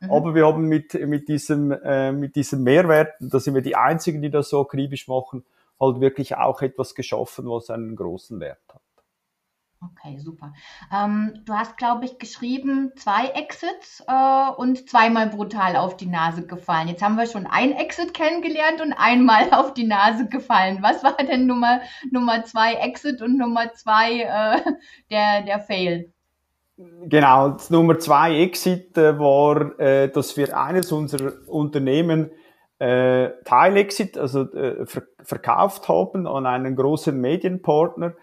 Mhm. 0.00 0.10
Aber 0.10 0.34
wir 0.34 0.46
haben 0.46 0.64
mit, 0.66 0.94
mit, 1.06 1.28
diesem, 1.28 1.72
äh, 1.72 2.10
mit 2.10 2.34
diesem 2.34 2.62
Mehrwert, 2.62 3.12
da 3.20 3.38
sind 3.38 3.54
wir 3.54 3.60
die 3.60 3.76
Einzigen, 3.76 4.22
die 4.22 4.30
das 4.30 4.48
so 4.48 4.62
akribisch 4.62 5.08
machen, 5.08 5.44
halt 5.80 6.00
wirklich 6.00 6.36
auch 6.36 6.62
etwas 6.62 6.94
geschaffen, 6.94 7.46
was 7.46 7.70
einen 7.70 7.96
großen 7.96 8.40
Wert 8.40 8.62
hat. 8.72 8.82
Okay, 9.84 10.16
super. 10.18 10.52
Ähm, 10.94 11.42
du 11.44 11.54
hast, 11.54 11.76
glaube 11.76 12.04
ich, 12.04 12.18
geschrieben, 12.18 12.92
zwei 12.96 13.26
Exits 13.28 14.04
äh, 14.06 14.50
und 14.56 14.88
zweimal 14.88 15.28
brutal 15.28 15.74
auf 15.76 15.96
die 15.96 16.06
Nase 16.06 16.46
gefallen. 16.46 16.86
Jetzt 16.86 17.02
haben 17.02 17.16
wir 17.16 17.26
schon 17.26 17.46
ein 17.48 17.72
Exit 17.72 18.14
kennengelernt 18.14 18.80
und 18.80 18.92
einmal 18.92 19.52
auf 19.52 19.74
die 19.74 19.86
Nase 19.86 20.28
gefallen. 20.28 20.78
Was 20.82 21.02
war 21.02 21.16
denn 21.16 21.46
Nummer, 21.46 21.80
Nummer 22.12 22.44
zwei 22.44 22.74
Exit 22.74 23.22
und 23.22 23.36
Nummer 23.36 23.72
zwei 23.74 24.20
äh, 24.20 24.60
der, 25.10 25.42
der 25.42 25.58
Fail? 25.58 26.12
Genau, 26.76 27.56
Nummer 27.68 27.98
zwei 27.98 28.38
Exit 28.38 28.96
äh, 28.96 29.18
war, 29.18 29.78
äh, 29.80 30.08
dass 30.10 30.36
wir 30.36 30.56
eines 30.56 30.92
unserer 30.92 31.32
Unternehmen 31.48 32.30
äh, 32.82 33.30
Teilexit, 33.44 34.18
also 34.18 34.52
äh, 34.52 34.84
ver 34.86 35.02
verkauft 35.22 35.88
haben 35.88 36.26
an 36.26 36.46
einen 36.46 36.74
großen 36.74 37.16
Medienpartner. 37.16 38.14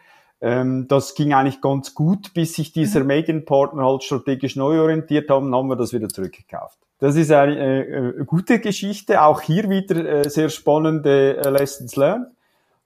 Ähm, 0.42 0.88
das 0.89 1.16
ging 1.16 1.34
eigentlich 1.34 1.62
ganz 1.62 1.96
gut, 1.96 2.34
bis 2.34 2.56
sich 2.56 2.74
dieser 2.74 3.01
mhm. 3.01 3.08
Medienpartner 3.08 3.86
halt 3.86 4.04
strategisch 4.04 4.58
neu 4.58 4.82
orientiert 4.82 5.30
haben, 5.30 5.56
haben 5.56 5.70
wir 5.70 5.78
das 5.78 5.94
wieder 5.94 6.10
zurückgekauft. 6.10 6.78
Das 7.00 7.16
ist 7.16 7.32
eine, 7.32 7.86
äh, 7.86 8.25
gute 8.25 8.60
Geschichte, 8.60 9.22
auch 9.22 9.39
hier 9.39 9.70
wieder 9.70 9.96
äh, 10.06 10.30
sehr 10.30 10.50
spannende 10.50 11.38
äh, 11.38 11.50
Lessons 11.50 11.96
learned. 11.96 12.28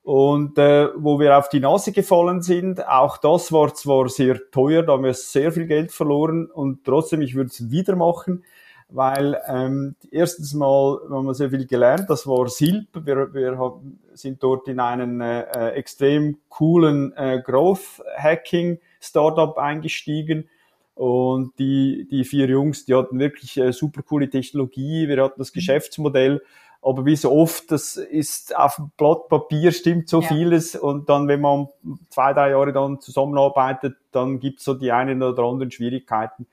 Und 0.04 0.60
äh, 0.60 0.90
wo 0.96 1.20
wir 1.20 1.38
auf 1.38 1.50
die 1.50 1.62
Nase 1.62 1.92
gefallen 1.92 2.44
sind, 2.44 2.88
auch 2.88 3.18
das 3.18 3.52
war 3.52 3.74
zwar 3.74 4.10
sehr 4.10 4.38
teuer, 4.52 4.84
da 4.84 4.94
haben 4.94 5.06
wir 5.06 5.14
sehr 5.16 5.52
viel 5.52 5.66
Geld 5.66 5.92
verloren 5.92 6.46
und 6.48 6.84
trotzdem, 6.84 7.22
ich 7.22 7.36
würde 7.36 7.50
es 7.50 7.72
wieder 7.72 7.96
machen, 7.96 8.44
weil 8.94 9.38
ähm, 9.48 9.96
erstens 10.12 10.54
mal 10.54 11.00
haben 11.10 11.26
wir 11.26 11.34
sehr 11.34 11.50
viel 11.50 11.66
gelernt, 11.66 12.08
das 12.10 12.28
war 12.28 12.48
Silp, 12.48 12.90
wir, 12.94 13.34
wir 13.34 13.58
haben, 13.58 14.00
sind 14.14 14.44
dort 14.44 14.68
in 14.68 14.80
einen 14.80 15.20
äh, 15.20 15.42
äh 15.42 15.70
extrem 15.72 16.38
coolen 16.50 17.12
äh, 17.18 17.42
Growth-Hacking-Startup 17.44 19.58
eingestiegen 19.58 20.48
und 20.96 21.58
die, 21.58 22.08
die 22.10 22.24
vier 22.24 22.46
Jungs, 22.48 22.86
die 22.86 22.94
hatten 22.94 23.18
wirklich 23.20 23.58
äh, 23.58 23.74
super 23.74 24.04
coole 24.04 24.30
Technologie, 24.30 25.08
wir 25.08 25.24
hatten 25.24 25.40
das 25.40 25.52
mhm. 25.52 25.56
Geschäftsmodell 25.56 26.44
aber 26.84 27.06
wie 27.06 27.16
so 27.16 27.32
oft, 27.32 27.72
das 27.72 27.96
ist 27.96 28.56
auf 28.56 28.76
dem 28.76 28.92
Blatt 28.98 29.30
Papier 29.30 29.72
stimmt 29.72 30.10
so 30.10 30.22
ja. 30.22 30.28
vieles 30.28 30.76
und 30.76 31.08
dann, 31.08 31.30
wenn 31.30 31.40
man 31.40 31.70
zwei, 32.10 32.34
drei 32.34 32.52
Jahre 32.52 32.74
dann 32.74 33.00
zusammenarbeitet, 33.00 33.96
dann 34.12 34.40
gibt's 34.40 34.66
so 34.66 34.74
die 34.74 34.92
einen 34.92 35.24
oder 35.24 35.44
anderen 35.44 35.72
Schwierigkeiten. 35.72 36.46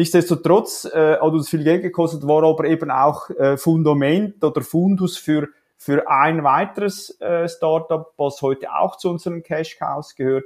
Nichtsdestotrotz 0.00 0.86
äh, 0.86 1.18
hat 1.18 1.32
uns 1.32 1.50
viel 1.50 1.62
Geld 1.62 1.82
gekostet, 1.82 2.26
war 2.26 2.42
aber 2.42 2.64
eben 2.64 2.90
auch 2.90 3.28
äh, 3.28 3.58
Fundament 3.58 4.42
oder 4.42 4.62
Fundus 4.62 5.18
für 5.18 5.48
für 5.76 6.10
ein 6.10 6.42
weiteres 6.42 7.20
äh, 7.20 7.46
Startup, 7.48 8.10
was 8.16 8.40
heute 8.40 8.72
auch 8.74 8.96
zu 8.96 9.10
unseren 9.10 9.42
Cash 9.42 9.78
Cows 9.78 10.14
gehört. 10.14 10.44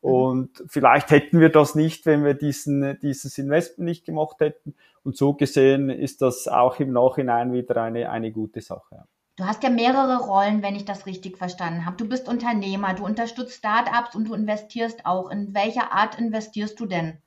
Mhm. 0.00 0.10
Und 0.10 0.62
vielleicht 0.68 1.10
hätten 1.10 1.38
wir 1.38 1.50
das 1.50 1.74
nicht, 1.74 2.06
wenn 2.06 2.24
wir 2.24 2.32
diesen, 2.32 2.98
dieses 3.00 3.36
Investment 3.36 3.88
nicht 3.88 4.06
gemacht 4.06 4.40
hätten. 4.40 4.74
Und 5.02 5.18
so 5.18 5.34
gesehen 5.34 5.90
ist 5.90 6.22
das 6.22 6.48
auch 6.48 6.80
im 6.80 6.92
Nachhinein 6.92 7.52
wieder 7.52 7.82
eine, 7.82 8.08
eine 8.10 8.32
gute 8.32 8.62
Sache. 8.62 9.04
Du 9.36 9.44
hast 9.44 9.62
ja 9.62 9.68
mehrere 9.68 10.18
Rollen, 10.18 10.62
wenn 10.62 10.76
ich 10.76 10.86
das 10.86 11.04
richtig 11.04 11.36
verstanden 11.36 11.84
habe. 11.84 11.96
Du 11.98 12.08
bist 12.08 12.26
Unternehmer, 12.26 12.94
du 12.94 13.04
unterstützt 13.04 13.52
Startups 13.52 14.14
und 14.14 14.28
du 14.28 14.34
investierst 14.34 15.04
auch. 15.04 15.30
In 15.30 15.54
welcher 15.54 15.92
Art 15.92 16.18
investierst 16.18 16.80
du 16.80 16.86
denn? 16.86 17.18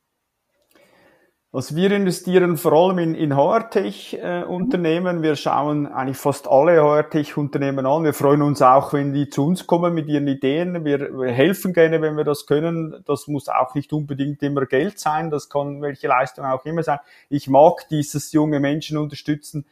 Also 1.53 1.77
wir 1.77 1.91
investieren 1.91 2.57
vor 2.57 2.73
allem 2.73 2.99
in, 2.99 3.15
in 3.15 3.33
HR-Tech-Unternehmen. 3.33 5.23
wir 5.23 5.37
schauen 5.37 5.87
eigentlich 5.87 6.17
fast 6.17 6.45
alle 6.45 6.81
HR-Tech-Unternehmen 6.81 7.85
an. 7.85 8.03
Wir 8.03 8.13
freuen 8.13 8.41
uns 8.41 8.61
auch, 8.61 8.91
wenn 8.91 9.13
die 9.13 9.29
zu 9.29 9.45
uns 9.45 9.65
kommen 9.65 9.93
mit 9.93 10.09
ihren 10.09 10.27
Ideen. 10.27 10.83
Wir, 10.83 11.17
wir, 11.17 11.31
helfen 11.31 11.71
gerne, 11.71 12.01
wenn 12.01 12.17
wir 12.17 12.25
das 12.25 12.47
können. 12.47 13.01
Das 13.05 13.27
muss 13.27 13.47
auch 13.47 13.75
nicht 13.75 13.93
unbedingt 13.93 14.43
immer 14.43 14.65
Geld 14.65 14.99
sein. 14.99 15.29
Das 15.29 15.47
kann 15.49 15.81
welche 15.81 16.09
Leistung 16.09 16.43
auch 16.43 16.65
immer 16.65 16.83
sein. 16.83 16.99
Ich 17.29 17.47
mag 17.47 17.87
dieses 17.89 18.33
junge 18.33 18.59
Menschen 18.59 18.97
unterstützen. 18.97 19.65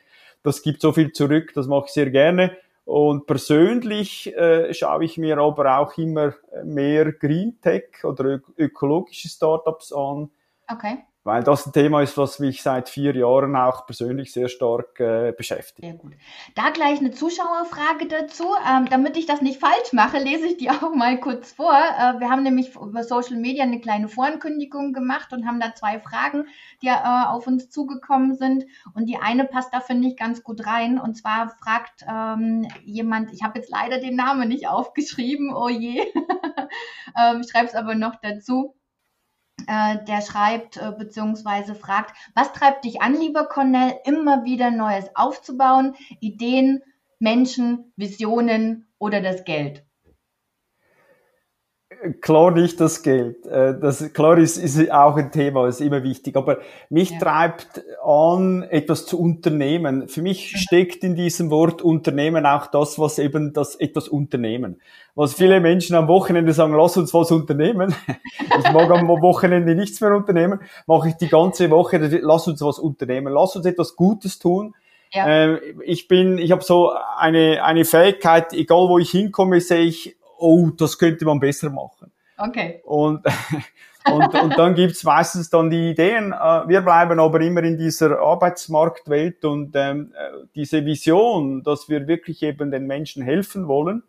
Das 0.43 0.61
gibt 0.61 0.79
so 0.79 0.93
viel 0.93 1.11
zurück. 1.11 1.51
Das 1.55 1.67
mache 1.67 1.87
ich 1.87 1.91
sehr 1.91 2.09
gerne. 2.09 2.55
Und 2.85 3.27
persönlich 3.27 4.33
äh, 4.33 4.73
schaue 4.73 5.03
ich 5.03 5.17
mir 5.17 5.39
aber 5.39 5.77
auch 5.77 5.97
immer 5.97 6.35
mehr 6.63 7.11
Green 7.11 7.59
Tech 7.61 8.05
oder 8.05 8.39
ökologische 8.57 9.27
Startups 9.27 9.91
an. 9.91 10.29
Okay 10.71 10.99
weil 11.25 11.43
das 11.43 11.65
ein 11.65 11.73
Thema 11.73 12.03
ist, 12.03 12.17
was 12.17 12.37
mich 12.37 12.61
seit 12.61 12.87
vier 12.87 13.15
Jahren 13.15 13.55
auch 13.55 13.87
persönlich 13.87 14.31
sehr 14.31 14.47
stark 14.47 14.99
äh, 14.99 15.33
beschäftigt. 15.35 15.81
Sehr 15.81 15.95
gut. 15.95 16.13
Da 16.53 16.69
gleich 16.69 16.99
eine 16.99 17.11
Zuschauerfrage 17.11 18.07
dazu. 18.07 18.45
Ähm, 18.65 18.87
damit 18.91 19.17
ich 19.17 19.25
das 19.25 19.41
nicht 19.41 19.59
falsch 19.59 19.91
mache, 19.91 20.19
lese 20.19 20.45
ich 20.45 20.57
die 20.57 20.69
auch 20.69 20.93
mal 20.93 21.19
kurz 21.19 21.51
vor. 21.51 21.73
Äh, 21.73 22.19
wir 22.19 22.29
haben 22.29 22.43
nämlich 22.43 22.75
über 22.75 23.03
Social 23.03 23.37
Media 23.37 23.63
eine 23.63 23.81
kleine 23.81 24.07
Vorankündigung 24.07 24.93
gemacht 24.93 25.33
und 25.33 25.47
haben 25.47 25.59
da 25.59 25.73
zwei 25.73 25.99
Fragen, 25.99 26.45
die 26.83 26.87
äh, 26.87 27.25
auf 27.27 27.47
uns 27.47 27.71
zugekommen 27.71 28.35
sind. 28.35 28.65
Und 28.93 29.07
die 29.07 29.17
eine 29.17 29.45
passt 29.45 29.73
da, 29.73 29.79
finde 29.79 30.07
ich, 30.07 30.17
ganz 30.17 30.43
gut 30.43 30.67
rein. 30.67 30.99
Und 30.99 31.15
zwar 31.15 31.49
fragt 31.49 32.05
ähm, 32.07 32.67
jemand, 32.83 33.33
ich 33.33 33.41
habe 33.41 33.57
jetzt 33.57 33.71
leider 33.71 33.97
den 33.97 34.15
Namen 34.15 34.47
nicht 34.47 34.67
aufgeschrieben, 34.67 35.51
oh 35.55 35.69
je. 35.69 36.01
ähm, 37.19 37.41
ich 37.41 37.49
schreibe 37.49 37.65
es 37.65 37.73
aber 37.73 37.95
noch 37.95 38.13
dazu 38.21 38.75
der 39.67 40.21
schreibt 40.21 40.77
äh, 40.77 40.91
bzw. 40.91 41.73
fragt, 41.75 42.15
was 42.33 42.51
treibt 42.53 42.85
dich 42.85 43.01
an, 43.01 43.13
lieber 43.13 43.45
Cornell, 43.45 43.95
immer 44.03 44.43
wieder 44.43 44.71
Neues 44.71 45.15
aufzubauen, 45.15 45.95
Ideen, 46.19 46.81
Menschen, 47.19 47.93
Visionen 47.95 48.87
oder 48.99 49.21
das 49.21 49.45
Geld? 49.45 49.84
Klar 52.21 52.51
nicht 52.51 52.79
das 52.79 53.03
Geld. 53.03 53.45
Äh, 53.45 53.79
das, 53.79 54.13
klar 54.13 54.37
ist, 54.37 54.57
ist 54.57 54.91
auch 54.91 55.15
ein 55.17 55.31
Thema, 55.31 55.67
ist 55.67 55.81
immer 55.81 56.03
wichtig. 56.03 56.35
Aber 56.35 56.59
mich 56.89 57.11
ja. 57.11 57.19
treibt 57.19 57.83
an, 58.03 58.63
etwas 58.63 59.05
zu 59.05 59.19
unternehmen. 59.19 60.07
Für 60.07 60.21
mich 60.21 60.53
mhm. 60.53 60.57
steckt 60.57 61.03
in 61.03 61.15
diesem 61.15 61.49
Wort 61.49 61.81
Unternehmen 61.81 62.45
auch 62.45 62.67
das, 62.67 62.99
was 62.99 63.19
eben 63.19 63.53
das 63.53 63.75
etwas 63.75 64.07
unternehmen. 64.07 64.81
Was 65.15 65.33
viele 65.33 65.59
Menschen 65.59 65.95
am 65.95 66.07
Wochenende 66.07 66.53
sagen, 66.53 66.73
lass 66.73 66.97
uns 66.97 67.13
was 67.13 67.31
unternehmen. 67.31 67.95
Ich 68.57 68.71
mag 68.71 68.89
am 68.89 69.07
Wochenende 69.07 69.75
nichts 69.75 69.99
mehr 69.99 70.15
unternehmen. 70.15 70.59
Mache 70.87 71.09
ich 71.09 71.15
die 71.15 71.27
ganze 71.27 71.69
Woche, 71.71 71.97
lass 72.21 72.47
uns 72.47 72.61
was 72.61 72.79
unternehmen. 72.79 73.33
Lass 73.33 73.55
uns 73.55 73.65
etwas 73.65 73.95
Gutes 73.95 74.39
tun. 74.39 74.73
Ja. 75.11 75.27
Ähm, 75.27 75.59
ich 75.83 76.07
bin, 76.07 76.37
ich 76.37 76.51
habe 76.51 76.63
so 76.63 76.91
eine, 77.17 77.63
eine 77.63 77.85
Fähigkeit, 77.85 78.53
egal 78.53 78.89
wo 78.89 78.97
ich 78.97 79.09
hinkomme, 79.11 79.61
sehe 79.61 79.83
ich, 79.83 80.15
oh, 80.37 80.69
das 80.69 80.97
könnte 80.97 81.25
man 81.25 81.39
besser 81.39 81.69
machen. 81.69 82.11
Okay. 82.37 82.81
Und, 82.83 83.25
und, 84.05 84.33
und 84.33 84.57
dann 84.57 84.75
gibt's 84.75 85.03
meistens 85.03 85.49
dann 85.49 85.69
die 85.69 85.91
Ideen. 85.91 86.33
Äh, 86.33 86.67
wir 86.67 86.81
bleiben 86.81 87.19
aber 87.19 87.41
immer 87.41 87.63
in 87.63 87.77
dieser 87.77 88.19
Arbeitsmarktwelt 88.19 89.45
und 89.45 89.75
ähm, 89.75 90.13
äh, 90.13 90.45
diese 90.55 90.85
Vision, 90.85 91.63
dass 91.63 91.89
wir 91.89 92.07
wirklich 92.07 92.43
eben 92.43 92.71
den 92.71 92.87
Menschen 92.87 93.23
helfen 93.23 93.67
wollen, 93.67 94.03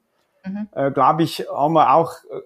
mhm. 0.45 0.69
äh, 0.73 0.91
glaube 0.91 1.23
ich, 1.23 1.47
haben 1.53 1.75
wir 1.75 1.95
auch 1.95 2.13
äh, 2.25 2.41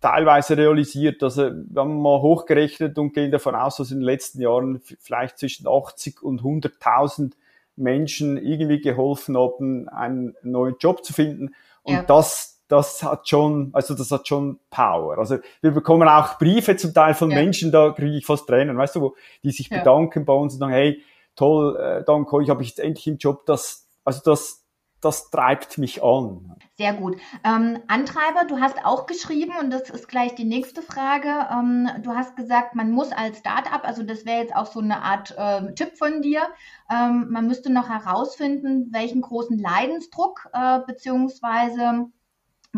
teilweise 0.00 0.56
realisiert. 0.56 1.22
Also 1.22 1.50
wir 1.52 1.82
haben 1.82 2.00
mal 2.00 2.20
hochgerechnet 2.20 2.98
und 2.98 3.12
gehen 3.12 3.30
davon 3.30 3.54
aus, 3.54 3.76
dass 3.76 3.90
in 3.90 3.98
den 3.98 4.04
letzten 4.04 4.40
Jahren 4.40 4.80
vielleicht 5.00 5.38
zwischen 5.38 5.66
80 5.66 6.22
und 6.22 6.42
100.000 6.42 7.32
Menschen 7.76 8.36
irgendwie 8.36 8.80
geholfen 8.80 9.36
haben, 9.36 9.88
einen 9.88 10.34
neuen 10.42 10.76
Job 10.78 11.04
zu 11.04 11.12
finden. 11.12 11.54
Und 11.82 11.94
ja. 11.94 12.02
das, 12.02 12.57
das 12.68 13.02
hat 13.02 13.28
schon, 13.28 13.70
also 13.72 13.94
das 13.94 14.10
hat 14.10 14.28
schon 14.28 14.60
Power. 14.70 15.18
Also 15.18 15.38
wir 15.62 15.70
bekommen 15.70 16.06
auch 16.08 16.38
Briefe 16.38 16.76
zum 16.76 16.92
Teil 16.94 17.14
von 17.14 17.30
ja. 17.30 17.36
Menschen, 17.38 17.72
da 17.72 17.90
kriege 17.90 18.16
ich 18.16 18.26
fast 18.26 18.46
Tränen, 18.46 18.76
weißt 18.76 18.96
du, 18.96 19.00
wo 19.00 19.16
die 19.42 19.50
sich 19.50 19.70
ja. 19.70 19.78
bedanken 19.78 20.24
bei 20.24 20.34
uns 20.34 20.54
und 20.54 20.60
sagen, 20.60 20.72
hey, 20.72 21.02
toll, 21.34 21.76
äh, 21.76 22.04
danke 22.04 22.36
euch, 22.36 22.50
habe 22.50 22.62
ich 22.62 22.68
jetzt 22.68 22.80
endlich 22.80 23.06
einen 23.06 23.18
Job. 23.18 23.46
Das, 23.46 23.86
also 24.04 24.20
das, 24.24 24.66
das 25.00 25.30
treibt 25.30 25.78
mich 25.78 26.02
an. 26.02 26.56
Sehr 26.76 26.92
gut. 26.92 27.16
Ähm, 27.42 27.78
Antreiber, 27.86 28.44
du 28.46 28.60
hast 28.60 28.84
auch 28.84 29.06
geschrieben, 29.06 29.52
und 29.60 29.70
das 29.70 29.88
ist 29.88 30.08
gleich 30.08 30.34
die 30.34 30.44
nächste 30.44 30.82
Frage. 30.82 31.28
Ähm, 31.50 31.88
du 32.02 32.10
hast 32.10 32.36
gesagt, 32.36 32.74
man 32.74 32.90
muss 32.90 33.12
als 33.12 33.38
Startup, 33.38 33.82
also 33.82 34.02
das 34.02 34.26
wäre 34.26 34.42
jetzt 34.42 34.54
auch 34.54 34.66
so 34.66 34.80
eine 34.80 35.02
Art 35.02 35.34
äh, 35.38 35.72
Tipp 35.74 35.96
von 35.96 36.20
dir, 36.20 36.42
ähm, 36.90 37.28
man 37.30 37.46
müsste 37.46 37.72
noch 37.72 37.88
herausfinden, 37.88 38.88
welchen 38.92 39.22
großen 39.22 39.58
Leidensdruck 39.58 40.48
äh, 40.52 40.80
beziehungsweise 40.86 42.10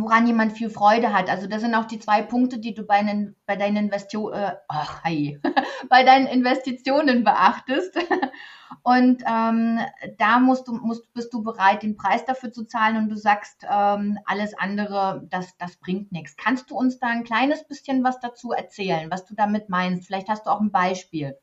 woran 0.03 0.27
jemand 0.27 0.53
viel 0.53 0.71
Freude 0.71 1.13
hat. 1.13 1.29
Also 1.29 1.47
das 1.47 1.61
sind 1.63 1.75
auch 1.75 1.87
die 1.87 1.99
zwei 1.99 2.23
Punkte, 2.23 2.59
die 2.59 2.75
du 2.75 2.85
bei, 2.85 2.97
einen, 2.97 3.37
bei 3.47 3.57
deinen 3.57 3.77
Investio 3.77 4.31
äh, 4.31 4.53
ach, 4.69 5.05
hey, 5.05 5.41
bei 5.89 6.03
deinen 6.03 6.27
Investitionen 6.27 7.25
beachtest. 7.25 7.97
Und 8.83 9.23
ähm, 9.27 9.79
da 10.17 10.39
musst 10.39 10.67
du, 10.67 10.73
musst, 10.73 11.13
bist 11.13 11.35
du 11.35 11.43
bereit, 11.43 11.83
den 11.83 11.97
Preis 11.97 12.25
dafür 12.25 12.51
zu 12.51 12.65
zahlen 12.65 12.97
und 12.97 13.09
du 13.11 13.17
sagst, 13.17 13.67
ähm, 13.69 14.19
alles 14.25 14.57
andere, 14.57 15.27
das, 15.29 15.57
das 15.59 15.77
bringt 15.77 16.13
nichts. 16.13 16.37
Kannst 16.37 16.71
du 16.71 16.77
uns 16.77 16.99
da 16.99 17.09
ein 17.09 17.25
kleines 17.25 17.67
bisschen 17.67 18.05
was 18.05 18.21
dazu 18.21 18.53
erzählen, 18.53 19.11
was 19.11 19.27
du 19.27 19.35
damit 19.35 19.69
meinst? 19.69 20.07
Vielleicht 20.07 20.29
hast 20.29 20.47
du 20.47 20.51
auch 20.51 20.61
ein 20.61 20.71
Beispiel. 20.71 21.37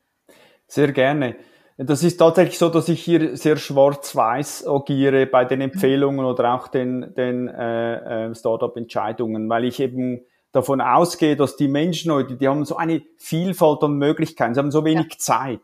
Sehr 0.66 0.90
gerne. 0.92 1.36
Das 1.80 2.02
ist 2.02 2.16
tatsächlich 2.16 2.58
so, 2.58 2.70
dass 2.70 2.88
ich 2.88 3.00
hier 3.02 3.36
sehr 3.36 3.56
schwarz-weiß 3.56 4.66
agiere 4.66 5.26
bei 5.26 5.44
den 5.44 5.60
Empfehlungen 5.60 6.26
oder 6.26 6.54
auch 6.54 6.66
den, 6.66 7.14
den 7.14 7.46
äh, 7.46 8.26
äh, 8.26 8.34
Startup-Entscheidungen, 8.34 9.48
weil 9.48 9.64
ich 9.64 9.78
eben 9.78 10.22
davon 10.50 10.80
ausgehe, 10.80 11.36
dass 11.36 11.56
die 11.56 11.68
Menschen 11.68 12.10
heute, 12.10 12.34
die 12.34 12.48
haben 12.48 12.64
so 12.64 12.76
eine 12.76 13.02
Vielfalt 13.16 13.84
an 13.84 13.92
Möglichkeiten, 13.92 14.54
sie 14.54 14.58
haben 14.58 14.72
so 14.72 14.84
wenig 14.84 15.06
ja. 15.12 15.18
Zeit. 15.18 15.60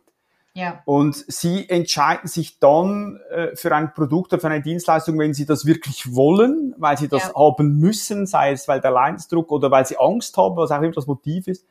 Ja. 0.57 0.83
Und 0.85 1.17
sie 1.17 1.69
entscheiden 1.69 2.29
sich 2.29 2.61
dann 2.61 3.19
äh, 3.31 3.57
für 3.57 3.75
ein 3.75 3.93
Produkt 3.93 4.33
oder 4.33 4.41
für 4.41 4.47
eine 4.47 4.63
Dienstleistung, 4.63 5.19
wenn 5.19 5.35
sie 5.35 5.47
das 5.47 5.67
wirklich 5.67 6.15
wollen, 6.15 6.77
weil 6.79 6.97
sie 6.97 7.09
das 7.09 7.25
ja. 7.25 7.35
haben 7.35 7.81
müssen, 7.81 8.27
sei 8.27 8.53
es 8.53 8.69
weil 8.69 8.81
der 8.81 8.93
Leidensdruck 8.93 9.51
oder 9.51 9.73
weil 9.73 9.85
sie 9.85 9.99
Angst 9.99 10.37
haben, 10.37 10.57
was 10.57 10.71
auch 10.71 10.81
immer 10.81 10.93
das 10.93 11.09
Motiv 11.09 11.49
ist. 11.49 11.67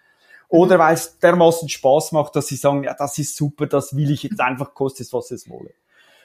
Oder 0.53 0.77
weil 0.77 0.93
es 0.93 1.17
dermaßen 1.17 1.67
Spaß 1.67 2.11
macht, 2.11 2.35
dass 2.35 2.45
sie 2.45 2.57
sagen, 2.57 2.83
ja, 2.83 2.93
das 2.93 3.17
ist 3.17 3.35
super, 3.35 3.65
das 3.65 3.95
will 3.95 4.11
ich 4.11 4.21
jetzt 4.21 4.39
einfach, 4.39 4.75
kostet 4.75 5.07
es, 5.07 5.11
was 5.11 5.31
es 5.31 5.49
wolle. 5.49 5.71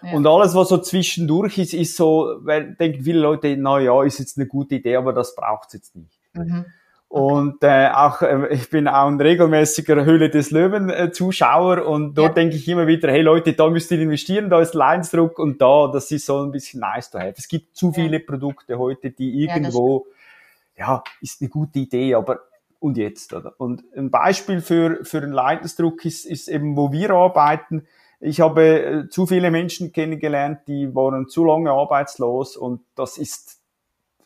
Ja. 0.02 0.12
Und 0.12 0.26
alles, 0.26 0.54
was 0.54 0.68
so 0.68 0.76
zwischendurch 0.76 1.56
ist, 1.56 1.72
ist 1.72 1.96
so, 1.96 2.36
weil 2.40 2.74
denken 2.74 3.04
viele 3.04 3.20
Leute, 3.20 3.56
na 3.56 3.80
ja, 3.80 4.02
ist 4.04 4.18
jetzt 4.18 4.36
eine 4.36 4.46
gute 4.46 4.74
Idee, 4.74 4.96
aber 4.96 5.14
das 5.14 5.34
braucht's 5.34 5.72
jetzt 5.72 5.96
nicht. 5.96 6.20
Mhm. 6.34 6.66
Und 7.08 7.64
äh, 7.64 7.88
auch 7.88 8.20
äh, 8.20 8.48
ich 8.52 8.68
bin 8.68 8.86
auch 8.86 9.06
ein 9.06 9.18
regelmäßiger 9.18 10.04
Höhle 10.04 10.28
des 10.28 10.50
Löwen 10.50 10.90
äh, 10.90 11.10
Zuschauer 11.10 11.86
und 11.86 12.12
dort 12.12 12.28
ja. 12.28 12.34
denke 12.34 12.56
ich 12.56 12.68
immer 12.68 12.86
wieder, 12.86 13.10
hey 13.10 13.22
Leute, 13.22 13.54
da 13.54 13.70
müsst 13.70 13.90
ihr 13.92 13.98
investieren, 13.98 14.50
da 14.50 14.60
ist 14.60 14.74
Leidensdruck 14.74 15.38
und 15.38 15.62
da, 15.62 15.88
das 15.90 16.10
ist 16.10 16.26
so 16.26 16.42
ein 16.42 16.52
bisschen 16.52 16.80
nice 16.80 17.10
to 17.10 17.18
have. 17.18 17.32
Es 17.38 17.48
gibt 17.48 17.74
zu 17.74 17.92
viele 17.92 18.20
Produkte 18.20 18.78
heute, 18.78 19.10
die 19.10 19.42
irgendwo, 19.42 20.06
ja, 20.76 20.86
ja, 20.86 21.04
ist 21.22 21.40
eine 21.40 21.48
gute 21.48 21.78
Idee, 21.78 22.14
aber 22.14 22.40
und 22.80 22.96
jetzt, 22.96 23.32
oder? 23.32 23.54
Und 23.58 23.84
ein 23.96 24.10
Beispiel 24.10 24.60
für, 24.60 25.04
für 25.04 25.18
einen 25.18 25.32
Leidensdruck 25.32 26.04
ist, 26.04 26.24
ist 26.24 26.48
eben, 26.48 26.76
wo 26.76 26.92
wir 26.92 27.10
arbeiten. 27.10 27.86
Ich 28.20 28.40
habe 28.40 28.82
äh, 28.82 29.08
zu 29.08 29.26
viele 29.26 29.50
Menschen 29.50 29.92
kennengelernt, 29.92 30.60
die 30.68 30.94
waren 30.94 31.28
zu 31.28 31.44
lange 31.44 31.70
arbeitslos 31.70 32.56
und 32.56 32.80
das 32.94 33.18
ist 33.18 33.58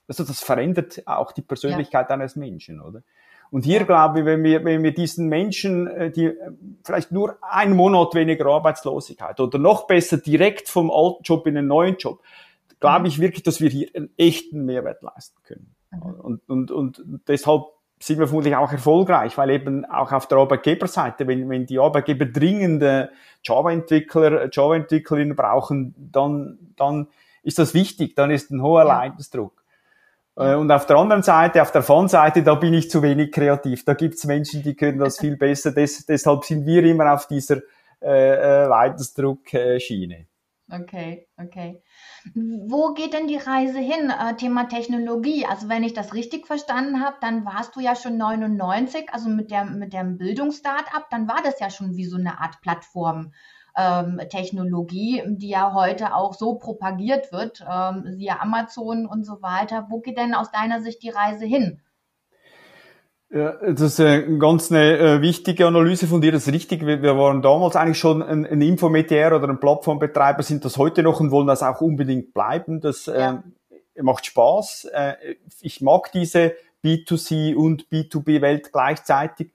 also 0.08 0.24
das 0.24 0.40
verändert 0.40 1.02
auch 1.06 1.32
die 1.32 1.42
Persönlichkeit 1.42 2.08
ja. 2.08 2.14
eines 2.14 2.36
Menschen, 2.36 2.80
oder? 2.80 3.02
Und 3.50 3.66
hier 3.66 3.84
glaube 3.84 4.20
ich, 4.20 4.24
wenn 4.24 4.42
wir, 4.42 4.64
wenn 4.64 4.82
wir 4.82 4.94
diesen 4.94 5.28
Menschen, 5.28 5.86
äh, 5.86 6.10
die 6.10 6.26
äh, 6.26 6.52
vielleicht 6.84 7.12
nur 7.12 7.36
einen 7.42 7.76
Monat 7.76 8.14
weniger 8.14 8.46
Arbeitslosigkeit 8.46 9.38
oder 9.40 9.58
noch 9.58 9.86
besser 9.86 10.16
direkt 10.16 10.68
vom 10.68 10.90
alten 10.90 11.22
Job 11.22 11.46
in 11.46 11.58
einen 11.58 11.68
neuen 11.68 11.96
Job, 11.96 12.22
glaube 12.80 13.00
mhm. 13.00 13.06
ich 13.06 13.20
wirklich, 13.20 13.42
dass 13.42 13.60
wir 13.60 13.68
hier 13.68 13.88
einen 13.94 14.10
echten 14.16 14.64
Mehrwert 14.64 15.02
leisten 15.02 15.36
können. 15.44 15.74
Mhm. 15.90 16.02
Und, 16.20 16.48
und, 16.48 16.70
und 16.70 17.02
deshalb 17.28 17.64
sind 18.02 18.18
wir 18.18 18.26
vermutlich 18.26 18.56
auch 18.56 18.72
erfolgreich, 18.72 19.38
weil 19.38 19.50
eben 19.50 19.84
auch 19.84 20.10
auf 20.10 20.26
der 20.26 20.38
Arbeitgeberseite, 20.38 21.26
wenn, 21.28 21.48
wenn 21.48 21.66
die 21.66 21.78
Arbeitgeber 21.78 22.26
dringende 22.26 23.10
Java-Entwickler, 23.44 24.48
Java-Entwicklerinnen 24.50 25.36
brauchen, 25.36 25.94
dann, 26.12 26.58
dann 26.76 27.06
ist 27.44 27.60
das 27.60 27.74
wichtig, 27.74 28.16
dann 28.16 28.32
ist 28.32 28.50
ein 28.50 28.60
hoher 28.60 28.84
ja. 28.84 28.98
Leidensdruck. 28.98 29.62
Äh, 30.36 30.54
und 30.54 30.70
auf 30.72 30.86
der 30.86 30.96
anderen 30.96 31.22
Seite, 31.22 31.62
auf 31.62 31.70
der 31.70 31.82
Fun-Seite, 31.82 32.42
da 32.42 32.56
bin 32.56 32.74
ich 32.74 32.90
zu 32.90 33.02
wenig 33.02 33.30
kreativ. 33.30 33.84
Da 33.84 33.94
gibt's 33.94 34.24
Menschen, 34.24 34.64
die 34.64 34.74
können 34.74 34.98
das 34.98 35.20
viel 35.20 35.36
besser. 35.36 35.70
Des, 35.70 36.04
deshalb 36.04 36.44
sind 36.44 36.66
wir 36.66 36.82
immer 36.82 37.14
auf 37.14 37.28
dieser 37.28 37.58
äh, 38.00 38.64
äh, 38.64 38.66
Leidensdruck-Schiene. 38.66 40.26
Okay, 40.72 41.28
okay. 41.36 41.82
Wo 42.34 42.94
geht 42.94 43.12
denn 43.12 43.26
die 43.26 43.36
Reise 43.36 43.78
hin? 43.78 44.08
Äh, 44.08 44.36
Thema 44.36 44.70
Technologie. 44.70 45.44
Also 45.44 45.68
wenn 45.68 45.84
ich 45.84 45.92
das 45.92 46.14
richtig 46.14 46.46
verstanden 46.46 47.04
habe, 47.04 47.16
dann 47.20 47.44
warst 47.44 47.76
du 47.76 47.80
ja 47.80 47.94
schon 47.94 48.16
99, 48.16 49.12
also 49.12 49.28
mit 49.28 49.50
der 49.50 49.66
mit 49.66 49.92
dem 49.92 50.16
Bildungsstartup, 50.16 51.10
dann 51.10 51.28
war 51.28 51.42
das 51.44 51.60
ja 51.60 51.68
schon 51.68 51.96
wie 51.96 52.06
so 52.06 52.16
eine 52.16 52.40
Art 52.40 52.62
Plattform 52.62 53.34
ähm, 53.76 54.18
Technologie, 54.30 55.22
die 55.26 55.50
ja 55.50 55.74
heute 55.74 56.14
auch 56.14 56.32
so 56.32 56.54
propagiert 56.54 57.32
wird, 57.32 57.62
ähm, 57.70 58.04
siehe 58.16 58.40
Amazon 58.40 59.04
und 59.04 59.24
so 59.24 59.42
weiter. 59.42 59.88
Wo 59.90 60.00
geht 60.00 60.16
denn 60.16 60.34
aus 60.34 60.50
deiner 60.52 60.80
Sicht 60.80 61.02
die 61.02 61.10
Reise 61.10 61.44
hin? 61.44 61.82
Ja, 63.34 63.52
das 63.52 63.80
ist 63.80 64.00
eine 64.00 64.38
ganz 64.38 64.70
eine 64.70 64.98
äh, 64.98 65.22
wichtige 65.22 65.66
Analyse 65.66 66.06
von 66.06 66.20
dir. 66.20 66.32
Das 66.32 66.46
ist 66.46 66.52
richtig. 66.52 66.84
Wir, 66.84 67.00
wir 67.00 67.16
waren 67.16 67.40
damals 67.40 67.76
eigentlich 67.76 67.98
schon 67.98 68.22
ein, 68.22 68.44
ein 68.44 68.60
Infometier 68.60 69.32
oder 69.34 69.48
ein 69.48 69.58
Plattformbetreiber, 69.58 70.42
sind 70.42 70.66
das 70.66 70.76
heute 70.76 71.02
noch 71.02 71.18
und 71.18 71.30
wollen 71.30 71.46
das 71.46 71.62
auch 71.62 71.80
unbedingt 71.80 72.34
bleiben. 72.34 72.82
Das 72.82 73.06
ja. 73.06 73.42
äh, 73.94 74.02
macht 74.02 74.26
Spaß. 74.26 74.84
Äh, 74.92 75.14
ich 75.62 75.80
mag 75.80 76.12
diese 76.12 76.54
B2C 76.84 77.54
und 77.54 77.88
B2B-Welt 77.88 78.70
gleichzeitig. 78.70 79.50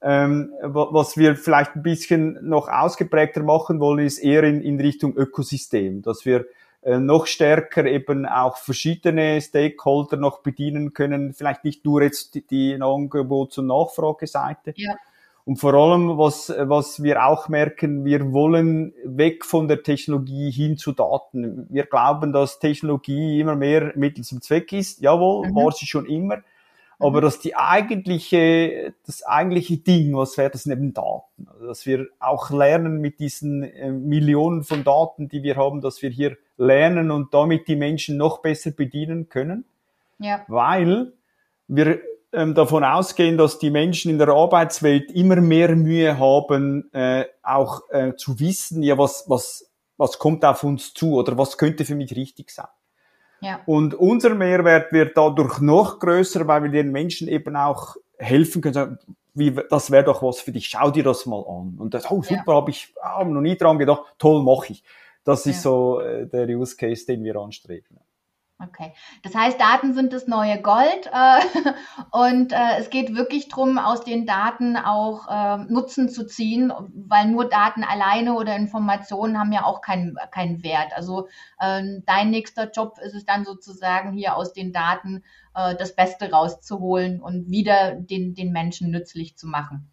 Ähm, 0.00 0.54
was 0.62 1.18
wir 1.18 1.36
vielleicht 1.36 1.76
ein 1.76 1.82
bisschen 1.82 2.38
noch 2.40 2.68
ausgeprägter 2.68 3.42
machen 3.42 3.80
wollen, 3.80 4.06
ist 4.06 4.16
eher 4.16 4.44
in, 4.44 4.62
in 4.62 4.80
Richtung 4.80 5.14
Ökosystem, 5.14 6.00
dass 6.00 6.24
wir 6.24 6.46
noch 6.82 7.26
stärker 7.26 7.84
eben 7.84 8.24
auch 8.26 8.56
verschiedene 8.56 9.40
Stakeholder 9.40 10.16
noch 10.16 10.40
bedienen 10.40 10.92
können, 10.94 11.34
vielleicht 11.34 11.64
nicht 11.64 11.84
nur 11.84 12.02
jetzt 12.02 12.34
die, 12.34 12.46
die 12.46 12.74
Angebot- 12.80 13.58
und 13.58 13.66
Nachfrageseite. 13.66 14.72
Ja. 14.76 14.94
Und 15.44 15.56
vor 15.56 15.74
allem, 15.74 16.16
was, 16.16 16.52
was 16.56 17.02
wir 17.02 17.26
auch 17.26 17.48
merken, 17.48 18.04
wir 18.04 18.32
wollen 18.32 18.94
weg 19.04 19.44
von 19.44 19.68
der 19.68 19.82
Technologie 19.82 20.50
hin 20.50 20.76
zu 20.76 20.92
Daten. 20.92 21.66
Wir 21.70 21.84
glauben, 21.86 22.32
dass 22.32 22.58
Technologie 22.58 23.40
immer 23.40 23.56
mehr 23.56 23.92
Mittel 23.96 24.22
zum 24.22 24.42
Zweck 24.42 24.72
ist. 24.72 25.00
Jawohl, 25.00 25.48
mhm. 25.48 25.54
war 25.54 25.72
sie 25.72 25.86
schon 25.86 26.06
immer. 26.06 26.38
Aber 27.00 27.18
mhm. 27.18 27.22
dass 27.22 27.40
die 27.40 27.56
eigentliche, 27.56 28.92
das 29.06 29.22
eigentliche 29.24 29.78
Ding, 29.78 30.14
was 30.14 30.36
wäre, 30.36 30.50
das 30.50 30.64
sind 30.64 30.72
eben 30.72 30.92
Daten. 30.92 31.48
Also, 31.50 31.66
dass 31.66 31.86
wir 31.86 32.06
auch 32.20 32.50
lernen 32.50 33.00
mit 33.00 33.18
diesen 33.18 33.62
äh, 33.62 33.90
Millionen 33.90 34.62
von 34.62 34.84
Daten, 34.84 35.28
die 35.28 35.42
wir 35.42 35.56
haben, 35.56 35.80
dass 35.80 36.02
wir 36.02 36.10
hier 36.10 36.36
lernen 36.60 37.10
und 37.10 37.32
damit 37.32 37.66
die 37.66 37.76
Menschen 37.76 38.16
noch 38.16 38.42
besser 38.42 38.70
bedienen 38.70 39.28
können. 39.28 39.64
Ja. 40.18 40.44
Weil 40.46 41.12
wir 41.66 42.00
ähm, 42.32 42.54
davon 42.54 42.84
ausgehen, 42.84 43.38
dass 43.38 43.58
die 43.58 43.70
Menschen 43.70 44.10
in 44.10 44.18
der 44.18 44.28
Arbeitswelt 44.28 45.10
immer 45.10 45.36
mehr 45.36 45.74
Mühe 45.74 46.18
haben, 46.18 46.92
äh, 46.92 47.24
auch 47.42 47.82
äh, 47.90 48.14
zu 48.14 48.38
wissen, 48.38 48.82
ja, 48.82 48.98
was, 48.98 49.24
was, 49.28 49.70
was 49.96 50.18
kommt 50.18 50.44
auf 50.44 50.62
uns 50.62 50.94
zu 50.94 51.14
oder 51.14 51.36
was 51.38 51.56
könnte 51.56 51.84
für 51.84 51.94
mich 51.94 52.14
richtig 52.14 52.50
sein. 52.50 52.68
Ja. 53.40 53.60
Und 53.64 53.94
unser 53.94 54.34
Mehrwert 54.34 54.92
wird 54.92 55.16
dadurch 55.16 55.60
noch 55.60 55.98
größer, 55.98 56.46
weil 56.46 56.64
wir 56.64 56.70
den 56.70 56.92
Menschen 56.92 57.26
eben 57.26 57.56
auch 57.56 57.96
helfen 58.18 58.60
können, 58.60 58.74
sagen, 58.74 58.98
wie, 59.32 59.58
das 59.70 59.90
wäre 59.90 60.04
doch 60.04 60.22
was 60.22 60.40
für 60.40 60.52
dich, 60.52 60.66
schau 60.68 60.90
dir 60.90 61.04
das 61.04 61.24
mal 61.24 61.40
an. 61.40 61.76
Und 61.78 61.94
das, 61.94 62.10
oh 62.10 62.22
super, 62.22 62.42
ja. 62.46 62.54
habe 62.54 62.70
ich 62.70 62.92
hab 63.00 63.26
noch 63.26 63.40
nie 63.40 63.56
dran 63.56 63.78
gedacht, 63.78 64.02
toll, 64.18 64.42
mache 64.42 64.72
ich. 64.72 64.84
Das 65.24 65.46
ist 65.46 65.56
ja. 65.56 65.62
so 65.62 66.00
äh, 66.00 66.26
der 66.26 66.48
Use 66.48 66.76
Case, 66.76 67.06
den 67.06 67.22
wir 67.24 67.36
anstreben. 67.36 68.00
Okay, 68.62 68.92
das 69.22 69.34
heißt, 69.34 69.58
Daten 69.58 69.94
sind 69.94 70.12
das 70.12 70.26
neue 70.26 70.60
Gold 70.60 71.10
äh, 71.10 71.40
und 72.10 72.52
äh, 72.52 72.78
es 72.78 72.90
geht 72.90 73.14
wirklich 73.16 73.48
darum, 73.48 73.78
aus 73.78 74.04
den 74.04 74.26
Daten 74.26 74.76
auch 74.76 75.28
äh, 75.30 75.64
Nutzen 75.72 76.10
zu 76.10 76.26
ziehen, 76.26 76.70
weil 76.92 77.28
nur 77.28 77.48
Daten 77.48 77.84
alleine 77.84 78.34
oder 78.34 78.54
Informationen 78.56 79.38
haben 79.38 79.52
ja 79.52 79.64
auch 79.64 79.80
keinen 79.80 80.14
keinen 80.30 80.62
Wert. 80.62 80.92
Also 80.94 81.28
ähm, 81.58 82.02
dein 82.04 82.28
nächster 82.28 82.70
Job 82.70 82.98
ist 83.02 83.14
es 83.14 83.24
dann 83.24 83.46
sozusagen 83.46 84.12
hier 84.12 84.36
aus 84.36 84.52
den 84.52 84.74
Daten 84.74 85.24
äh, 85.54 85.74
das 85.76 85.96
Beste 85.96 86.30
rauszuholen 86.30 87.22
und 87.22 87.50
wieder 87.50 87.94
den, 87.94 88.34
den 88.34 88.52
Menschen 88.52 88.90
nützlich 88.90 89.38
zu 89.38 89.46
machen. 89.46 89.90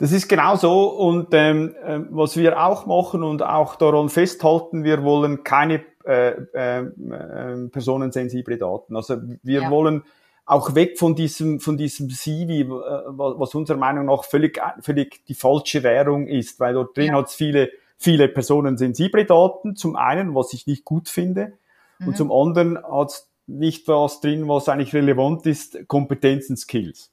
Das 0.00 0.12
ist 0.12 0.28
genau 0.28 0.56
so 0.56 0.88
und 0.88 1.28
ähm, 1.32 1.74
äh, 1.84 2.00
was 2.08 2.34
wir 2.36 2.58
auch 2.64 2.86
machen 2.86 3.22
und 3.22 3.42
auch 3.42 3.76
daran 3.76 4.08
festhalten, 4.08 4.82
wir 4.82 5.04
wollen 5.04 5.44
keine 5.44 5.84
äh, 6.06 6.30
äh, 6.54 6.78
äh, 6.80 7.68
personensensible 7.68 8.56
Daten. 8.56 8.96
Also 8.96 9.18
wir 9.42 9.62
ja. 9.62 9.70
wollen 9.70 10.02
auch 10.46 10.74
weg 10.74 10.98
von 10.98 11.14
diesem, 11.14 11.60
von 11.60 11.76
diesem 11.76 12.08
CV, 12.08 12.50
äh, 12.50 13.02
was 13.08 13.54
unserer 13.54 13.76
Meinung 13.76 14.06
nach 14.06 14.24
völlig, 14.24 14.58
völlig 14.80 15.26
die 15.26 15.34
falsche 15.34 15.82
Währung 15.82 16.26
ist, 16.26 16.58
weil 16.60 16.72
dort 16.72 16.96
drin 16.96 17.08
ja. 17.08 17.14
hat 17.16 17.28
es 17.28 17.34
viele, 17.34 17.70
viele 17.98 18.28
personensensible 18.28 19.26
Daten, 19.26 19.76
zum 19.76 19.96
einen, 19.96 20.34
was 20.34 20.54
ich 20.54 20.66
nicht 20.66 20.86
gut 20.86 21.10
finde, 21.10 21.52
mhm. 21.98 22.08
und 22.08 22.16
zum 22.16 22.32
anderen 22.32 22.82
hat 22.82 23.10
es 23.10 23.30
nicht 23.46 23.86
was 23.86 24.22
drin, 24.22 24.48
was 24.48 24.70
eigentlich 24.70 24.94
relevant 24.94 25.44
ist, 25.44 25.86
Kompetenzen, 25.88 26.56
Skills. 26.56 27.12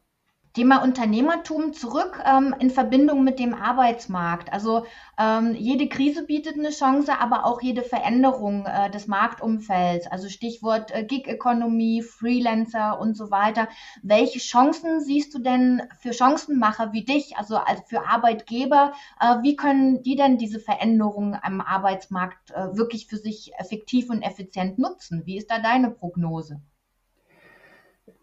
Thema 0.54 0.84
Unternehmertum 0.84 1.74
zurück 1.74 2.22
ähm, 2.24 2.54
in 2.60 2.70
Verbindung 2.70 3.24
mit 3.24 3.40
dem 3.40 3.56
Arbeitsmarkt. 3.56 4.54
Also 4.54 4.86
ähm, 5.18 5.56
jede 5.56 5.90
Krise 5.90 6.28
bietet 6.28 6.60
eine 6.60 6.70
Chance, 6.70 7.20
aber 7.20 7.46
auch 7.46 7.60
jede 7.64 7.82
Veränderung 7.82 8.68
äh, 8.68 8.92
des 8.92 9.08
Marktumfelds. 9.08 10.06
Also 10.06 10.30
Stichwort 10.30 10.92
äh, 10.94 11.06
Gig-Ökonomie, 11.06 12.04
Freelancer 12.04 13.00
und 13.00 13.18
so 13.18 13.32
weiter. 13.32 13.68
Welche 14.04 14.38
Chancen 14.38 15.02
siehst 15.02 15.34
du 15.34 15.40
denn 15.40 15.82
für 16.00 16.14
Chancenmacher 16.14 16.94
wie 16.94 17.04
dich, 17.04 17.36
also 17.36 17.58
als 17.58 17.82
für 17.88 18.06
Arbeitgeber? 18.06 18.94
Äh, 19.20 19.42
wie 19.42 19.56
können 19.56 20.04
die 20.04 20.16
denn 20.16 20.38
diese 20.38 20.60
Veränderungen 20.60 21.36
am 21.42 21.62
Arbeitsmarkt 21.62 22.52
äh, 22.52 22.78
wirklich 22.78 23.08
für 23.08 23.18
sich 23.18 23.54
effektiv 23.58 24.12
und 24.12 24.22
effizient 24.22 24.78
nutzen? 24.78 25.24
Wie 25.26 25.38
ist 25.38 25.50
da 25.50 25.58
deine 25.58 25.90
Prognose? 25.90 26.62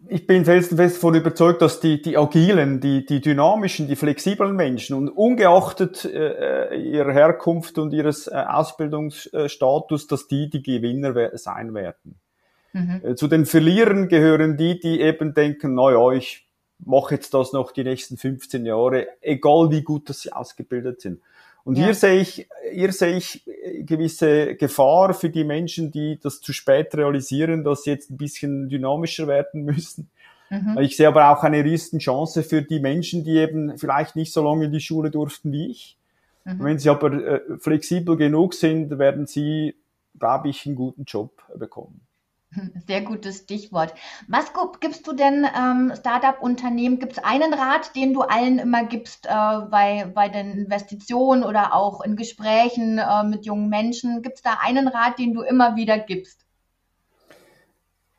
Ich 0.07 0.27
bin 0.27 0.45
felsenfest 0.45 0.97
davon 0.97 1.15
überzeugt, 1.15 1.61
dass 1.61 1.79
die, 1.79 2.01
die 2.01 2.17
agilen, 2.17 2.79
die, 2.79 3.05
die 3.05 3.21
dynamischen, 3.21 3.87
die 3.87 3.95
flexiblen 3.95 4.55
Menschen 4.55 4.95
und 4.95 5.09
ungeachtet 5.09 6.05
äh, 6.05 6.75
ihrer 6.75 7.13
Herkunft 7.13 7.77
und 7.77 7.93
ihres 7.93 8.27
äh, 8.27 8.31
Ausbildungsstatus, 8.31 10.07
dass 10.07 10.27
die 10.27 10.49
die 10.49 10.63
Gewinner 10.63 11.37
sein 11.37 11.73
werden. 11.73 12.19
Mhm. 12.73 13.01
Äh, 13.03 13.15
zu 13.15 13.27
den 13.27 13.45
Verlierern 13.45 14.07
gehören 14.07 14.57
die, 14.57 14.79
die 14.79 15.01
eben 15.01 15.33
denken, 15.33 15.75
na 15.75 15.91
ja, 15.91 16.11
ich 16.11 16.47
mache 16.79 17.15
jetzt 17.15 17.33
das 17.33 17.53
noch 17.53 17.71
die 17.71 17.83
nächsten 17.83 18.17
15 18.17 18.65
Jahre, 18.65 19.07
egal 19.21 19.69
wie 19.71 19.83
gut 19.83 20.09
dass 20.09 20.21
sie 20.21 20.33
ausgebildet 20.33 21.01
sind. 21.01 21.21
Und 21.63 21.77
ja. 21.77 21.85
hier 21.85 21.93
sehe 21.93 22.19
ich, 22.19 22.47
hier 22.73 22.91
sehe 22.91 23.17
ich 23.17 23.43
gewisse 23.81 24.55
Gefahr 24.55 25.13
für 25.13 25.29
die 25.29 25.43
Menschen, 25.43 25.91
die 25.91 26.19
das 26.21 26.41
zu 26.41 26.53
spät 26.53 26.93
realisieren, 26.95 27.63
dass 27.63 27.83
sie 27.83 27.91
jetzt 27.91 28.09
ein 28.09 28.17
bisschen 28.17 28.69
dynamischer 28.69 29.27
werden 29.27 29.63
müssen. 29.65 30.09
Mhm. 30.49 30.77
Ich 30.81 30.97
sehe 30.97 31.07
aber 31.07 31.29
auch 31.29 31.43
eine 31.43 31.63
riesen 31.63 31.99
Chance 31.99 32.43
für 32.43 32.61
die 32.61 32.79
Menschen, 32.79 33.23
die 33.23 33.37
eben 33.37 33.77
vielleicht 33.77 34.15
nicht 34.15 34.33
so 34.33 34.43
lange 34.43 34.65
in 34.65 34.71
die 34.71 34.81
Schule 34.81 35.09
durften 35.09 35.51
wie 35.51 35.71
ich. 35.71 35.97
Mhm. 36.43 36.63
Wenn 36.63 36.79
sie 36.79 36.89
aber 36.89 37.13
äh, 37.13 37.41
flexibel 37.59 38.17
genug 38.17 38.53
sind, 38.53 38.97
werden 38.97 39.27
sie, 39.27 39.75
glaube 40.19 40.49
ich, 40.49 40.65
einen 40.65 40.75
guten 40.75 41.05
Job 41.05 41.31
bekommen. 41.55 42.01
Sehr 42.87 43.01
gutes 43.01 43.39
Stichwort. 43.39 43.93
Was 44.27 44.51
gibst 44.79 45.07
du 45.07 45.13
denn 45.13 45.45
ähm, 45.57 45.93
Startup-Unternehmen? 45.97 46.99
Gibt 46.99 47.13
es 47.13 47.23
einen 47.23 47.53
Rat, 47.53 47.95
den 47.95 48.13
du 48.13 48.21
allen 48.21 48.59
immer 48.59 48.85
gibst 48.85 49.25
äh, 49.25 49.29
bei, 49.29 50.07
bei 50.13 50.29
den 50.29 50.51
Investitionen 50.51 51.43
oder 51.43 51.73
auch 51.73 52.01
in 52.01 52.15
Gesprächen 52.15 52.97
äh, 52.97 53.23
mit 53.23 53.45
jungen 53.45 53.69
Menschen? 53.69 54.21
Gibt 54.21 54.37
es 54.37 54.41
da 54.41 54.57
einen 54.61 54.87
Rat, 54.87 55.19
den 55.19 55.33
du 55.33 55.41
immer 55.41 55.75
wieder 55.75 55.97
gibst? 55.97 56.45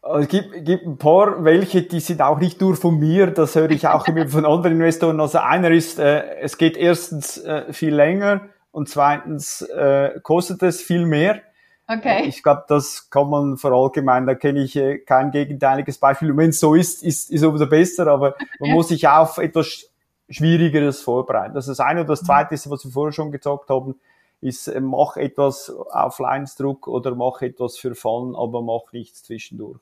Es 0.02 0.26
gibt, 0.26 0.64
gibt 0.64 0.84
ein 0.84 0.98
paar 0.98 1.44
welche, 1.44 1.82
die 1.82 2.00
sind 2.00 2.22
auch 2.22 2.40
nicht 2.40 2.60
nur 2.60 2.74
von 2.74 2.98
mir, 2.98 3.28
das 3.28 3.54
höre 3.54 3.70
ich 3.70 3.86
auch 3.86 4.08
immer 4.08 4.26
von 4.28 4.44
anderen 4.44 4.74
Investoren. 4.74 5.20
Also 5.20 5.38
einer 5.38 5.70
ist, 5.70 5.98
äh, 5.98 6.38
es 6.40 6.58
geht 6.58 6.76
erstens 6.76 7.38
äh, 7.38 7.72
viel 7.72 7.94
länger 7.94 8.48
und 8.72 8.88
zweitens 8.88 9.62
äh, 9.62 10.18
kostet 10.22 10.62
es 10.62 10.80
viel 10.80 11.06
mehr. 11.06 11.42
Okay. 11.86 12.24
Ich 12.26 12.42
glaube, 12.42 12.64
das 12.68 13.10
kann 13.10 13.28
man 13.28 13.56
verallgemeinern. 13.56 14.26
Da 14.26 14.34
kenne 14.34 14.62
ich 14.62 14.76
äh, 14.76 14.98
kein 14.98 15.30
gegenteiliges 15.30 15.98
Beispiel. 15.98 16.30
Und 16.30 16.36
wenn 16.38 16.50
es 16.50 16.60
so 16.60 16.74
ist, 16.74 17.02
ist, 17.02 17.30
ist 17.30 17.44
umso 17.44 17.66
besser. 17.66 18.06
Aber 18.06 18.36
man 18.60 18.70
muss 18.70 18.88
sich 18.88 19.06
auf 19.08 19.38
etwas 19.38 19.90
Schwierigeres 20.28 21.02
vorbereiten. 21.02 21.54
Das 21.54 21.68
ist 21.68 21.78
das 21.78 21.86
eine. 21.86 22.02
Und 22.02 22.08
das 22.08 22.22
mhm. 22.22 22.26
zweite 22.26 22.54
ist, 22.54 22.70
was 22.70 22.84
wir 22.84 22.92
vorher 22.92 23.12
schon 23.12 23.32
gesagt 23.32 23.68
haben, 23.68 24.00
ist, 24.40 24.68
äh, 24.68 24.80
mach 24.80 25.16
etwas 25.16 25.70
auf 25.90 26.18
Leinsdruck 26.18 26.88
oder 26.88 27.14
mach 27.14 27.42
etwas 27.42 27.76
für 27.76 27.94
Fun, 27.94 28.34
aber 28.36 28.62
mach 28.62 28.92
nichts 28.92 29.24
zwischendurch. 29.24 29.80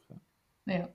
Ja. 0.67 0.89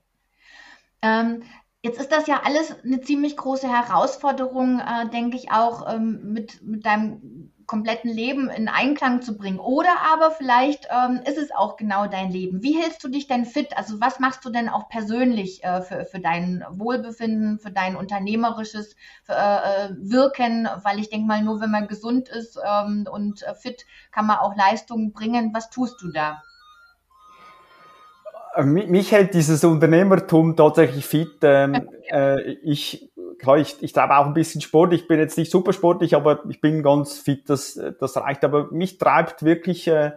Ähm, 1.02 1.42
Jetzt 1.86 2.00
ist 2.00 2.10
das 2.10 2.26
ja 2.26 2.40
alles 2.42 2.74
eine 2.82 3.00
ziemlich 3.00 3.36
große 3.36 3.68
Herausforderung, 3.68 4.80
äh, 4.80 5.08
denke 5.08 5.36
ich 5.36 5.52
auch, 5.52 5.88
ähm, 5.88 6.32
mit, 6.32 6.60
mit 6.60 6.84
deinem 6.84 7.52
kompletten 7.66 8.10
Leben 8.10 8.48
in 8.48 8.68
Einklang 8.68 9.22
zu 9.22 9.36
bringen. 9.36 9.58
Oder 9.58 9.90
aber 10.12 10.30
vielleicht 10.30 10.88
ähm, 10.90 11.20
ist 11.26 11.38
es 11.38 11.50
auch 11.50 11.76
genau 11.76 12.06
dein 12.06 12.30
Leben. 12.30 12.62
Wie 12.62 12.80
hältst 12.80 13.02
du 13.02 13.08
dich 13.08 13.26
denn 13.26 13.44
fit? 13.44 13.76
Also 13.76 14.00
was 14.00 14.20
machst 14.20 14.44
du 14.44 14.50
denn 14.50 14.68
auch 14.68 14.88
persönlich 14.88 15.64
äh, 15.64 15.82
für, 15.82 16.04
für 16.04 16.20
dein 16.20 16.64
Wohlbefinden, 16.70 17.58
für 17.58 17.70
dein 17.70 17.96
unternehmerisches 17.96 18.96
für, 19.24 19.34
äh, 19.34 19.90
Wirken? 19.98 20.68
Weil 20.82 21.00
ich 21.00 21.10
denke 21.10 21.26
mal, 21.26 21.42
nur 21.42 21.60
wenn 21.60 21.70
man 21.70 21.88
gesund 21.88 22.28
ist 22.28 22.58
ähm, 22.64 23.06
und 23.10 23.42
äh, 23.42 23.54
fit, 23.54 23.84
kann 24.12 24.26
man 24.26 24.38
auch 24.38 24.56
Leistungen 24.56 25.12
bringen. 25.12 25.50
Was 25.52 25.70
tust 25.70 26.00
du 26.00 26.12
da? 26.12 26.42
Äh, 28.56 28.64
mich 28.64 29.12
hält 29.12 29.34
dieses 29.34 29.62
Unternehmertum 29.64 30.56
tatsächlich 30.56 31.04
fit. 31.04 31.38
Ähm, 31.42 31.88
äh, 32.10 32.40
ich, 32.62 33.10
klar, 33.38 33.58
ich, 33.58 33.76
ich 33.80 33.92
treibe 33.92 34.16
auch 34.16 34.26
ein 34.26 34.34
bisschen 34.34 34.60
Sport. 34.60 34.92
Ich 34.92 35.08
bin 35.08 35.18
jetzt 35.18 35.38
nicht 35.38 35.50
super 35.50 35.72
sportlich, 35.72 36.14
aber 36.14 36.44
ich 36.48 36.60
bin 36.60 36.82
ganz 36.82 37.18
fit. 37.18 37.48
Das, 37.48 37.80
das 38.00 38.16
reicht. 38.16 38.44
Aber 38.44 38.70
mich 38.70 38.98
treibt 38.98 39.44
wirklich 39.44 39.86
äh, 39.88 40.12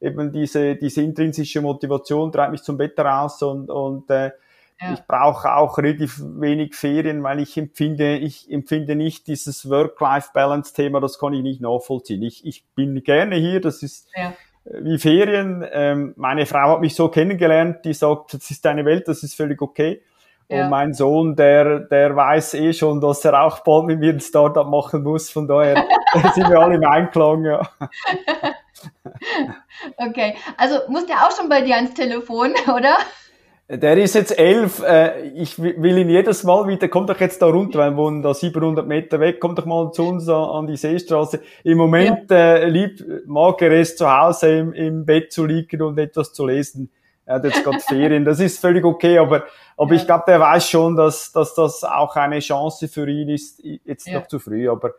eben 0.00 0.32
diese, 0.32 0.76
diese 0.76 1.02
intrinsische 1.02 1.60
Motivation, 1.60 2.32
treibt 2.32 2.52
mich 2.52 2.62
zum 2.62 2.78
Bett 2.78 2.98
raus 2.98 3.42
und, 3.42 3.70
und 3.70 4.10
äh, 4.10 4.32
ja. 4.80 4.94
ich 4.94 5.00
brauche 5.06 5.54
auch 5.54 5.76
relativ 5.78 6.20
wenig 6.20 6.74
Ferien, 6.74 7.22
weil 7.22 7.40
ich 7.40 7.56
empfinde, 7.56 8.16
ich 8.16 8.50
empfinde 8.50 8.96
nicht 8.96 9.26
dieses 9.26 9.68
Work-Life-Balance-Thema, 9.68 11.00
das 11.00 11.18
kann 11.18 11.34
ich 11.34 11.42
nicht 11.42 11.60
nachvollziehen. 11.60 12.22
Ich, 12.22 12.46
ich 12.46 12.64
bin 12.74 13.02
gerne 13.02 13.36
hier, 13.36 13.60
das 13.60 13.82
ist 13.82 14.08
ja 14.16 14.32
wie 14.64 14.98
Ferien. 14.98 15.64
Ähm, 15.72 16.14
meine 16.16 16.46
Frau 16.46 16.72
hat 16.72 16.80
mich 16.80 16.94
so 16.94 17.08
kennengelernt, 17.08 17.84
die 17.84 17.94
sagt, 17.94 18.34
das 18.34 18.50
ist 18.50 18.64
deine 18.64 18.84
Welt, 18.84 19.08
das 19.08 19.22
ist 19.22 19.34
völlig 19.34 19.60
okay. 19.62 20.02
Ja. 20.50 20.64
Und 20.64 20.70
mein 20.70 20.92
Sohn, 20.92 21.36
der, 21.36 21.78
der 21.78 22.16
weiß 22.16 22.54
eh 22.54 22.72
schon, 22.72 23.00
dass 23.00 23.24
er 23.24 23.40
auch 23.44 23.60
bald 23.60 23.86
mit 23.86 24.00
mir 24.00 24.12
ein 24.12 24.20
Startup 24.20 24.66
machen 24.66 25.04
muss. 25.04 25.30
Von 25.30 25.46
daher 25.46 25.86
sind 26.34 26.50
wir 26.50 26.58
alle 26.58 26.74
im 26.74 26.84
Einklang, 26.84 27.44
ja. 27.44 27.62
Okay, 29.96 30.36
also 30.56 30.76
muss 30.88 31.06
der 31.06 31.16
auch 31.16 31.36
schon 31.36 31.48
bei 31.48 31.60
dir 31.60 31.76
ans 31.76 31.94
Telefon, 31.94 32.54
oder? 32.74 32.96
Der 33.68 33.96
ist 33.98 34.14
jetzt 34.14 34.36
elf. 34.36 34.82
Äh, 34.82 35.28
ich 35.28 35.60
will 35.60 35.98
ihn 35.98 36.08
jedes 36.08 36.42
Mal 36.42 36.66
wieder, 36.66 36.88
komm 36.88 37.06
doch 37.06 37.20
jetzt 37.20 37.40
da 37.40 37.46
runter, 37.46 37.78
weil 37.78 37.92
wir 37.92 37.96
wohnen 37.98 38.22
da 38.22 38.34
700 38.34 38.86
Meter 38.86 39.20
weg, 39.20 39.38
komm 39.38 39.54
doch 39.54 39.66
mal 39.66 39.92
zu 39.92 40.08
uns 40.08 40.28
an 40.28 40.66
die 40.66 40.76
Seestraße. 40.76 41.40
Im 41.62 41.78
Moment 41.78 42.30
ja. 42.30 42.56
äh, 42.56 42.68
lieb, 42.68 43.04
mag 43.26 43.62
er 43.62 43.72
es 43.72 43.96
zu 43.96 44.10
Hause 44.10 44.58
im, 44.58 44.72
im 44.72 45.04
Bett 45.04 45.32
zu 45.32 45.44
liegen 45.44 45.82
und 45.82 45.98
etwas 45.98 46.32
zu 46.32 46.46
lesen. 46.46 46.90
Er 47.30 47.36
hat 47.36 47.44
jetzt 47.44 47.62
gerade 47.62 47.78
Ferien, 47.78 48.24
das 48.24 48.40
ist 48.40 48.58
völlig 48.58 48.84
okay, 48.84 49.16
aber, 49.16 49.44
aber 49.76 49.94
ja. 49.94 50.00
ich 50.00 50.04
glaube, 50.04 50.24
der 50.26 50.40
weiß 50.40 50.68
schon, 50.68 50.96
dass, 50.96 51.30
dass 51.30 51.54
das 51.54 51.84
auch 51.84 52.16
eine 52.16 52.40
Chance 52.40 52.88
für 52.88 53.08
ihn 53.08 53.28
ist, 53.28 53.62
jetzt 53.62 54.08
ja. 54.08 54.18
noch 54.18 54.26
zu 54.26 54.40
früh, 54.40 54.68
aber 54.68 54.94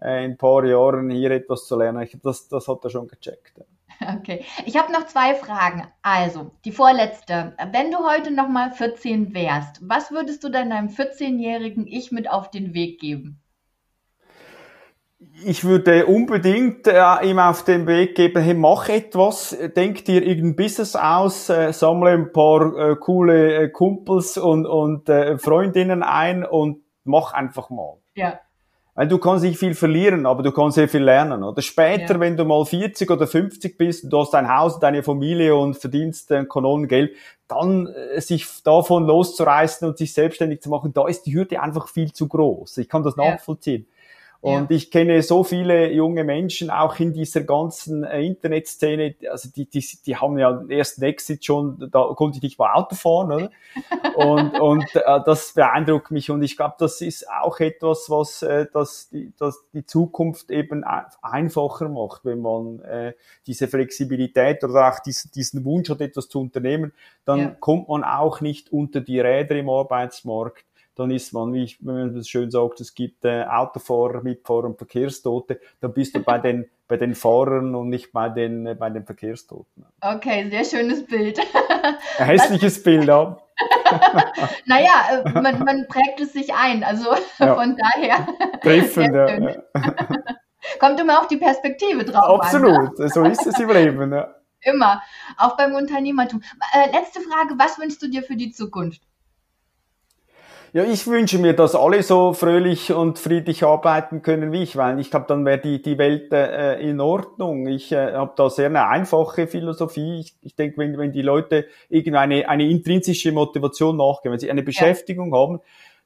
äh, 0.00 0.24
in 0.24 0.30
ein 0.30 0.38
paar 0.38 0.64
Jahren 0.64 1.10
hier 1.10 1.30
etwas 1.32 1.66
zu 1.66 1.76
lernen, 1.76 2.08
das, 2.22 2.48
das 2.48 2.68
hat 2.68 2.84
er 2.84 2.88
schon 2.88 3.06
gecheckt. 3.06 3.60
Okay, 4.00 4.42
ich 4.64 4.78
habe 4.78 4.92
noch 4.92 5.06
zwei 5.06 5.34
Fragen. 5.34 5.86
Also, 6.00 6.52
die 6.64 6.72
vorletzte. 6.72 7.54
Wenn 7.70 7.90
du 7.90 7.98
heute 7.98 8.30
nochmal 8.30 8.72
14 8.72 9.34
wärst, 9.34 9.86
was 9.86 10.10
würdest 10.10 10.42
du 10.42 10.48
denn 10.48 10.70
deinem 10.70 10.88
14-jährigen 10.88 11.86
Ich 11.86 12.10
mit 12.10 12.30
auf 12.30 12.50
den 12.50 12.72
Weg 12.72 12.98
geben? 12.98 13.43
Ich 15.44 15.64
würde 15.64 16.06
unbedingt 16.06 16.86
äh, 16.86 17.02
ihm 17.22 17.38
auf 17.38 17.64
den 17.64 17.86
Weg 17.86 18.14
geben, 18.14 18.42
hey, 18.42 18.54
mach 18.54 18.88
etwas, 18.88 19.56
denk 19.76 20.04
dir 20.04 20.22
irgendein 20.22 20.56
Business 20.56 20.96
aus, 20.96 21.48
äh, 21.50 21.72
sammle 21.72 22.10
ein 22.10 22.32
paar 22.32 22.76
äh, 22.76 22.96
coole 22.96 23.54
äh, 23.54 23.68
Kumpels 23.68 24.38
und, 24.38 24.66
und 24.66 25.08
äh, 25.08 25.38
Freundinnen 25.38 26.02
ein 26.02 26.44
und 26.44 26.78
mach 27.04 27.32
einfach 27.32 27.70
mal. 27.70 27.98
Ja. 28.14 28.40
Weil 28.94 29.08
du 29.08 29.18
kannst 29.18 29.44
nicht 29.44 29.58
viel 29.58 29.74
verlieren, 29.74 30.24
aber 30.24 30.44
du 30.44 30.52
kannst 30.52 30.76
sehr 30.76 30.88
viel 30.88 31.02
lernen. 31.02 31.42
Oder 31.42 31.62
später, 31.62 32.14
ja. 32.14 32.20
wenn 32.20 32.36
du 32.36 32.44
mal 32.44 32.64
40 32.64 33.10
oder 33.10 33.26
50 33.26 33.76
bist, 33.76 34.10
du 34.10 34.20
hast 34.20 34.30
dein 34.30 34.48
Haus, 34.48 34.78
deine 34.78 35.02
Familie 35.02 35.56
und 35.56 35.76
verdienst 35.76 36.30
ein 36.30 36.48
Kanonengeld, 36.48 37.12
dann 37.48 37.88
äh, 37.88 38.20
sich 38.20 38.46
davon 38.62 39.04
loszureißen 39.04 39.88
und 39.88 39.98
sich 39.98 40.14
selbstständig 40.14 40.62
zu 40.62 40.70
machen, 40.70 40.92
da 40.94 41.08
ist 41.08 41.26
die 41.26 41.34
Hürde 41.34 41.60
einfach 41.60 41.88
viel 41.88 42.12
zu 42.12 42.28
groß. 42.28 42.78
Ich 42.78 42.88
kann 42.88 43.02
das 43.02 43.16
nachvollziehen. 43.16 43.86
Und 44.44 44.70
ja. 44.70 44.76
ich 44.76 44.90
kenne 44.90 45.22
so 45.22 45.42
viele 45.42 45.90
junge 45.90 46.22
Menschen 46.22 46.68
auch 46.68 46.98
in 46.98 47.14
dieser 47.14 47.44
ganzen 47.44 48.04
äh, 48.04 48.20
Internetszene, 48.20 49.14
also 49.30 49.48
die, 49.48 49.64
die, 49.64 49.82
die 50.04 50.16
haben 50.16 50.38
ja 50.38 50.52
den 50.52 50.70
ersten 50.70 51.02
Exit 51.02 51.46
schon, 51.46 51.88
da 51.90 52.12
konnte 52.14 52.36
ich 52.36 52.42
nicht 52.42 52.58
mal 52.58 52.74
Auto 52.74 52.94
fahren, 52.94 53.32
oder? 53.32 53.50
und 54.16 54.60
und 54.60 54.96
äh, 54.96 55.20
das 55.24 55.54
beeindruckt 55.54 56.10
mich 56.10 56.30
und 56.30 56.42
ich 56.42 56.58
glaube, 56.58 56.74
das 56.78 57.00
ist 57.00 57.26
auch 57.30 57.58
etwas, 57.58 58.10
was 58.10 58.42
äh, 58.42 58.66
das, 58.70 59.08
die, 59.08 59.32
das 59.38 59.64
die 59.72 59.86
Zukunft 59.86 60.50
eben 60.50 60.84
einfacher 61.22 61.88
macht, 61.88 62.26
wenn 62.26 62.42
man 62.42 62.80
äh, 62.80 63.14
diese 63.46 63.66
Flexibilität 63.66 64.62
oder 64.62 64.90
auch 64.90 64.98
diesen, 64.98 65.30
diesen 65.32 65.64
Wunsch 65.64 65.88
hat, 65.88 66.02
etwas 66.02 66.28
zu 66.28 66.38
unternehmen, 66.38 66.92
dann 67.24 67.38
ja. 67.38 67.56
kommt 67.60 67.88
man 67.88 68.04
auch 68.04 68.42
nicht 68.42 68.70
unter 68.70 69.00
die 69.00 69.20
Räder 69.20 69.56
im 69.56 69.70
Arbeitsmarkt 69.70 70.66
dann 70.96 71.10
ist 71.10 71.32
man, 71.32 71.52
wie, 71.52 71.64
ich, 71.64 71.78
wenn 71.84 71.94
man 71.94 72.14
das 72.14 72.28
schön 72.28 72.50
sagt, 72.50 72.80
es 72.80 72.94
gibt 72.94 73.24
äh, 73.24 73.44
Autofahrer, 73.44 74.22
Mitfahrer 74.22 74.64
und 74.64 74.78
Verkehrstote, 74.78 75.60
dann 75.80 75.92
bist 75.92 76.14
du 76.14 76.20
bei 76.20 76.38
den, 76.38 76.68
bei 76.86 76.96
den 76.96 77.14
Fahrern 77.14 77.74
und 77.74 77.88
nicht 77.88 78.12
bei 78.12 78.28
den, 78.28 78.66
äh, 78.66 78.74
bei 78.74 78.90
den 78.90 79.04
Verkehrstoten. 79.04 79.84
Okay, 80.00 80.48
sehr 80.50 80.64
schönes 80.64 81.04
Bild. 81.04 81.38
Ein 82.18 82.26
hässliches? 82.26 82.82
Bild, 82.82 83.06
ja. 83.06 83.36
naja, 84.66 85.24
äh, 85.24 85.40
man, 85.40 85.64
man 85.64 85.86
prägt 85.88 86.20
es 86.20 86.32
sich 86.32 86.52
ein. 86.52 86.82
Also 86.82 87.14
ja. 87.38 87.54
von 87.54 87.76
daher. 87.76 88.26
Treffend, 88.62 89.14
ja. 89.14 89.62
Kommt 90.80 90.98
immer 90.98 91.20
auf 91.20 91.28
die 91.28 91.36
Perspektive 91.36 92.04
drauf 92.04 92.40
Absolut, 92.40 92.74
an, 92.74 92.92
ne? 92.98 93.08
so 93.10 93.22
ist 93.24 93.46
es 93.46 93.58
im 93.60 93.70
Leben. 93.70 94.12
Ja. 94.12 94.34
Immer, 94.62 95.02
auch 95.36 95.56
beim 95.56 95.74
Unternehmertum. 95.74 96.42
Äh, 96.72 96.90
letzte 96.90 97.20
Frage, 97.20 97.54
was 97.58 97.78
wünschst 97.78 98.02
du 98.02 98.08
dir 98.08 98.22
für 98.22 98.34
die 98.34 98.50
Zukunft? 98.50 99.02
Ja, 100.76 100.82
ich 100.82 101.06
wünsche 101.06 101.38
mir, 101.38 101.52
dass 101.52 101.76
alle 101.76 102.02
so 102.02 102.32
fröhlich 102.32 102.92
und 102.92 103.20
friedlich 103.20 103.62
arbeiten 103.62 104.22
können 104.22 104.50
wie 104.50 104.64
ich, 104.64 104.74
weil 104.74 104.98
ich 104.98 105.08
glaube, 105.08 105.26
dann 105.28 105.44
wäre 105.44 105.58
die, 105.58 105.80
die 105.80 105.98
Welt 105.98 106.32
äh, 106.32 106.80
in 106.80 107.00
Ordnung. 107.00 107.68
Ich 107.68 107.92
äh, 107.92 108.14
habe 108.14 108.32
da 108.34 108.50
sehr 108.50 108.66
eine 108.66 108.88
einfache 108.88 109.46
Philosophie. 109.46 110.18
Ich, 110.18 110.34
ich 110.42 110.56
denke, 110.56 110.78
wenn, 110.78 110.98
wenn 110.98 111.12
die 111.12 111.22
Leute 111.22 111.66
irgendeine 111.88 112.48
eine 112.48 112.68
intrinsische 112.68 113.30
Motivation 113.30 113.96
nachgehen, 113.96 114.32
wenn 114.32 114.40
sie 114.40 114.50
eine 114.50 114.64
Beschäftigung 114.64 115.32
ja. 115.32 115.38
haben, 115.38 115.60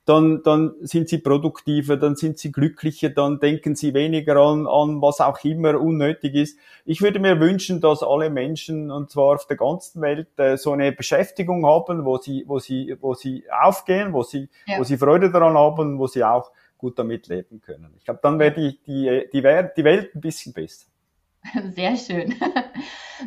dann, 0.08 0.42
dann 0.42 0.74
sind 0.80 1.08
sie 1.08 1.18
produktiver, 1.18 1.98
dann 1.98 2.16
sind 2.16 2.38
sie 2.38 2.50
glücklicher, 2.50 3.10
dann 3.10 3.40
denken 3.40 3.76
sie 3.76 3.92
weniger 3.92 4.36
an, 4.36 4.66
an 4.66 5.02
was 5.02 5.20
auch 5.20 5.44
immer 5.44 5.78
unnötig 5.78 6.34
ist. 6.34 6.58
Ich 6.86 7.02
würde 7.02 7.20
mir 7.20 7.38
wünschen, 7.40 7.80
dass 7.80 8.02
alle 8.02 8.30
Menschen, 8.30 8.90
und 8.90 9.10
zwar 9.10 9.34
auf 9.34 9.46
der 9.46 9.58
ganzen 9.58 10.00
Welt, 10.00 10.28
äh, 10.38 10.56
so 10.56 10.72
eine 10.72 10.92
Beschäftigung 10.92 11.66
haben, 11.66 12.04
wo 12.06 12.16
sie, 12.16 12.44
wo 12.46 12.58
sie, 12.58 12.96
wo 13.00 13.14
sie 13.14 13.44
aufgehen, 13.50 14.12
wo 14.14 14.22
sie, 14.22 14.48
ja. 14.66 14.78
wo 14.78 14.84
sie 14.84 14.96
Freude 14.96 15.30
daran 15.30 15.54
haben, 15.54 15.98
wo 15.98 16.06
sie 16.06 16.24
auch 16.24 16.50
gut 16.78 16.98
damit 16.98 17.28
leben 17.28 17.60
können. 17.60 17.92
Ich 17.98 18.04
glaube, 18.04 18.20
dann 18.22 18.38
wäre 18.38 18.52
die, 18.52 18.80
die, 18.86 19.24
die, 19.32 19.42
die 19.76 19.84
Welt 19.84 20.14
ein 20.14 20.20
bisschen 20.20 20.52
besser. 20.52 20.86
Sehr 21.74 21.96
schön. 21.96 22.34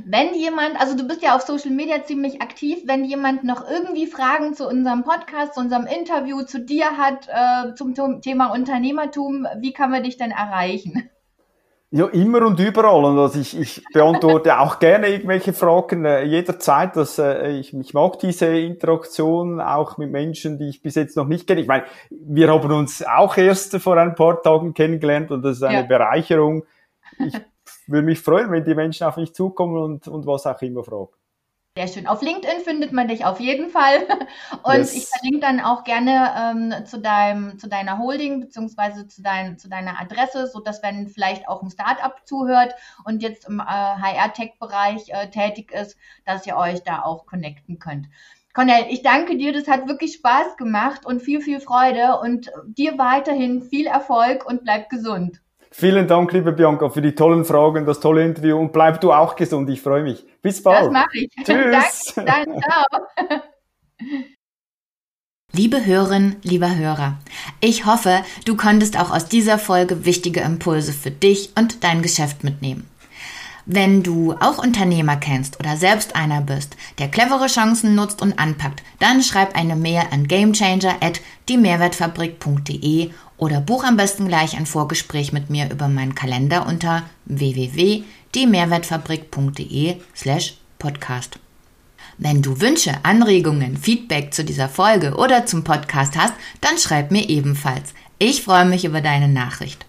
Wenn 0.05 0.33
jemand, 0.35 0.79
also 0.79 0.95
du 0.95 1.07
bist 1.07 1.21
ja 1.21 1.35
auf 1.35 1.41
Social 1.41 1.71
Media 1.71 2.03
ziemlich 2.03 2.41
aktiv, 2.41 2.79
wenn 2.85 3.03
jemand 3.03 3.43
noch 3.43 3.69
irgendwie 3.69 4.07
Fragen 4.07 4.53
zu 4.53 4.67
unserem 4.67 5.03
Podcast, 5.03 5.55
zu 5.55 5.59
unserem 5.59 5.85
Interview, 5.85 6.43
zu 6.43 6.59
dir 6.59 6.97
hat, 6.97 7.27
äh, 7.27 7.75
zum 7.75 8.21
Thema 8.21 8.53
Unternehmertum, 8.53 9.47
wie 9.59 9.73
kann 9.73 9.91
man 9.91 10.03
dich 10.03 10.17
denn 10.17 10.31
erreichen? 10.31 11.09
Ja, 11.93 12.05
immer 12.05 12.45
und 12.45 12.57
überall. 12.57 13.03
Und 13.03 13.19
also 13.19 13.37
ich, 13.37 13.59
ich 13.59 13.83
beantworte 13.91 14.57
auch 14.57 14.79
gerne 14.79 15.09
irgendwelche 15.09 15.51
Fragen 15.51 16.05
äh, 16.05 16.23
jederzeit. 16.23 16.95
Dass, 16.95 17.19
äh, 17.19 17.49
ich, 17.49 17.73
ich 17.73 17.93
mag 17.93 18.17
diese 18.19 18.45
Interaktion 18.45 19.59
auch 19.59 19.97
mit 19.97 20.09
Menschen, 20.09 20.57
die 20.57 20.69
ich 20.69 20.81
bis 20.81 20.95
jetzt 20.95 21.17
noch 21.17 21.27
nicht 21.27 21.47
kenne. 21.47 21.59
Ich 21.59 21.67
meine, 21.67 21.83
wir 22.09 22.49
haben 22.49 22.71
uns 22.71 23.03
auch 23.05 23.35
erst 23.35 23.75
vor 23.81 23.97
ein 23.97 24.15
paar 24.15 24.41
Tagen 24.41 24.73
kennengelernt 24.73 25.31
und 25.31 25.41
das 25.41 25.57
ist 25.57 25.63
eine 25.63 25.81
ja. 25.81 25.85
Bereicherung. 25.85 26.63
Ich 27.19 27.33
würde 27.91 28.05
mich 28.05 28.19
freuen, 28.19 28.51
wenn 28.51 28.63
die 28.63 28.75
Menschen 28.75 29.05
auf 29.05 29.17
mich 29.17 29.33
zukommen 29.33 29.77
und, 29.77 30.07
und 30.07 30.25
was 30.25 30.45
auch 30.45 30.61
immer 30.61 30.83
fragen. 30.83 31.09
Sehr 31.77 31.87
schön. 31.87 32.05
Auf 32.07 32.21
LinkedIn 32.21 32.59
findet 32.65 32.91
man 32.91 33.07
dich 33.07 33.23
auf 33.23 33.39
jeden 33.39 33.69
Fall. 33.69 34.05
Und 34.63 34.75
yes. 34.75 34.93
ich 34.93 35.07
verlinke 35.07 35.39
dann 35.39 35.61
auch 35.61 35.85
gerne 35.85 36.33
ähm, 36.37 36.85
zu, 36.85 36.99
deinem, 36.99 37.57
zu 37.59 37.69
deiner 37.69 37.97
Holding 37.97 38.41
beziehungsweise 38.41 39.07
zu, 39.07 39.21
dein, 39.21 39.57
zu 39.57 39.69
deiner 39.69 39.97
Adresse, 40.01 40.47
sodass 40.47 40.83
wenn 40.83 41.07
vielleicht 41.07 41.47
auch 41.47 41.63
ein 41.63 41.69
Startup 41.69 42.13
zuhört 42.25 42.75
und 43.05 43.23
jetzt 43.23 43.47
im 43.47 43.61
äh, 43.61 43.63
HR-Tech-Bereich 43.63 45.11
äh, 45.11 45.29
tätig 45.29 45.71
ist, 45.71 45.95
dass 46.25 46.45
ihr 46.45 46.57
euch 46.57 46.83
da 46.83 47.03
auch 47.03 47.25
connecten 47.25 47.79
könnt. 47.79 48.07
Cornel, 48.53 48.87
ich 48.89 49.01
danke 49.01 49.37
dir. 49.37 49.53
Das 49.53 49.69
hat 49.69 49.87
wirklich 49.87 50.15
Spaß 50.15 50.57
gemacht 50.57 51.05
und 51.05 51.21
viel, 51.21 51.39
viel 51.39 51.61
Freude 51.61 52.19
und 52.19 52.51
dir 52.65 52.97
weiterhin 52.97 53.61
viel 53.61 53.87
Erfolg 53.87 54.45
und 54.45 54.65
bleib 54.65 54.89
gesund. 54.89 55.41
Vielen 55.73 56.05
Dank, 56.05 56.33
liebe 56.33 56.51
Bianca, 56.51 56.89
für 56.89 57.01
die 57.01 57.15
tollen 57.15 57.45
Fragen, 57.45 57.85
das 57.85 58.01
tolle 58.01 58.25
Interview 58.25 58.57
und 58.57 58.73
bleib 58.73 58.99
du 58.99 59.13
auch 59.13 59.37
gesund. 59.37 59.69
Ich 59.69 59.81
freue 59.81 60.03
mich. 60.03 60.25
Bis 60.41 60.61
bald. 60.61 60.87
Das 60.87 60.91
mache 60.91 61.17
ich. 61.17 61.29
Tschüss. 61.45 62.13
Danke, 62.15 62.59
ciao. 62.59 63.39
Liebe 65.53 65.85
Hörerin, 65.85 66.37
lieber 66.43 66.73
Hörer, 66.77 67.17
ich 67.59 67.85
hoffe, 67.85 68.23
du 68.45 68.55
konntest 68.55 68.97
auch 68.97 69.11
aus 69.11 69.25
dieser 69.25 69.59
Folge 69.59 70.05
wichtige 70.05 70.39
Impulse 70.39 70.93
für 70.93 71.11
dich 71.11 71.51
und 71.57 71.83
dein 71.83 72.01
Geschäft 72.01 72.45
mitnehmen. 72.45 72.87
Wenn 73.65 74.01
du 74.01 74.33
auch 74.39 74.57
Unternehmer 74.57 75.17
kennst 75.17 75.59
oder 75.59 75.75
selbst 75.75 76.15
einer 76.15 76.41
bist, 76.41 76.77
der 76.99 77.09
clevere 77.09 77.47
Chancen 77.47 77.95
nutzt 77.95 78.21
und 78.21 78.39
anpackt, 78.39 78.81
dann 78.99 79.21
schreib 79.21 79.55
eine 79.55 79.75
Mail 79.75 80.03
an 80.11 80.27
gamechanger 80.27 80.95
at 81.01 81.19
diemehrwertfabrik.de 81.49 83.11
oder 83.41 83.59
buch 83.59 83.83
am 83.83 83.97
besten 83.97 84.27
gleich 84.27 84.55
ein 84.55 84.67
Vorgespräch 84.67 85.33
mit 85.33 85.49
mir 85.49 85.71
über 85.71 85.87
meinen 85.87 86.13
Kalender 86.13 86.67
unter 86.67 87.01
www.diemehrwertfabrik.de 87.25 89.95
slash 90.15 90.57
podcast. 90.77 91.39
Wenn 92.19 92.43
du 92.43 92.61
Wünsche, 92.61 92.93
Anregungen, 93.01 93.77
Feedback 93.77 94.31
zu 94.31 94.45
dieser 94.45 94.69
Folge 94.69 95.15
oder 95.15 95.47
zum 95.47 95.63
Podcast 95.63 96.15
hast, 96.15 96.35
dann 96.61 96.77
schreib 96.77 97.09
mir 97.09 97.29
ebenfalls. 97.29 97.95
Ich 98.19 98.43
freue 98.43 98.65
mich 98.65 98.85
über 98.85 99.01
deine 99.01 99.27
Nachricht. 99.27 99.87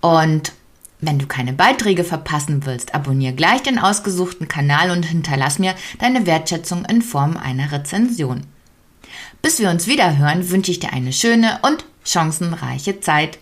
Und 0.00 0.52
wenn 0.98 1.18
du 1.18 1.26
keine 1.26 1.52
Beiträge 1.52 2.04
verpassen 2.04 2.64
willst, 2.64 2.94
abonniere 2.94 3.34
gleich 3.34 3.62
den 3.62 3.78
ausgesuchten 3.78 4.48
Kanal 4.48 4.90
und 4.90 5.02
hinterlass 5.02 5.58
mir 5.58 5.74
deine 5.98 6.24
Wertschätzung 6.24 6.86
in 6.86 7.02
Form 7.02 7.36
einer 7.36 7.70
Rezension. 7.70 8.46
Bis 9.42 9.58
wir 9.58 9.68
uns 9.68 9.86
wieder 9.86 10.16
hören, 10.16 10.48
wünsche 10.48 10.70
ich 10.70 10.80
dir 10.80 10.94
eine 10.94 11.12
schöne 11.12 11.58
und 11.60 11.84
chancenreiche 12.04 13.00
Zeit. 13.00 13.38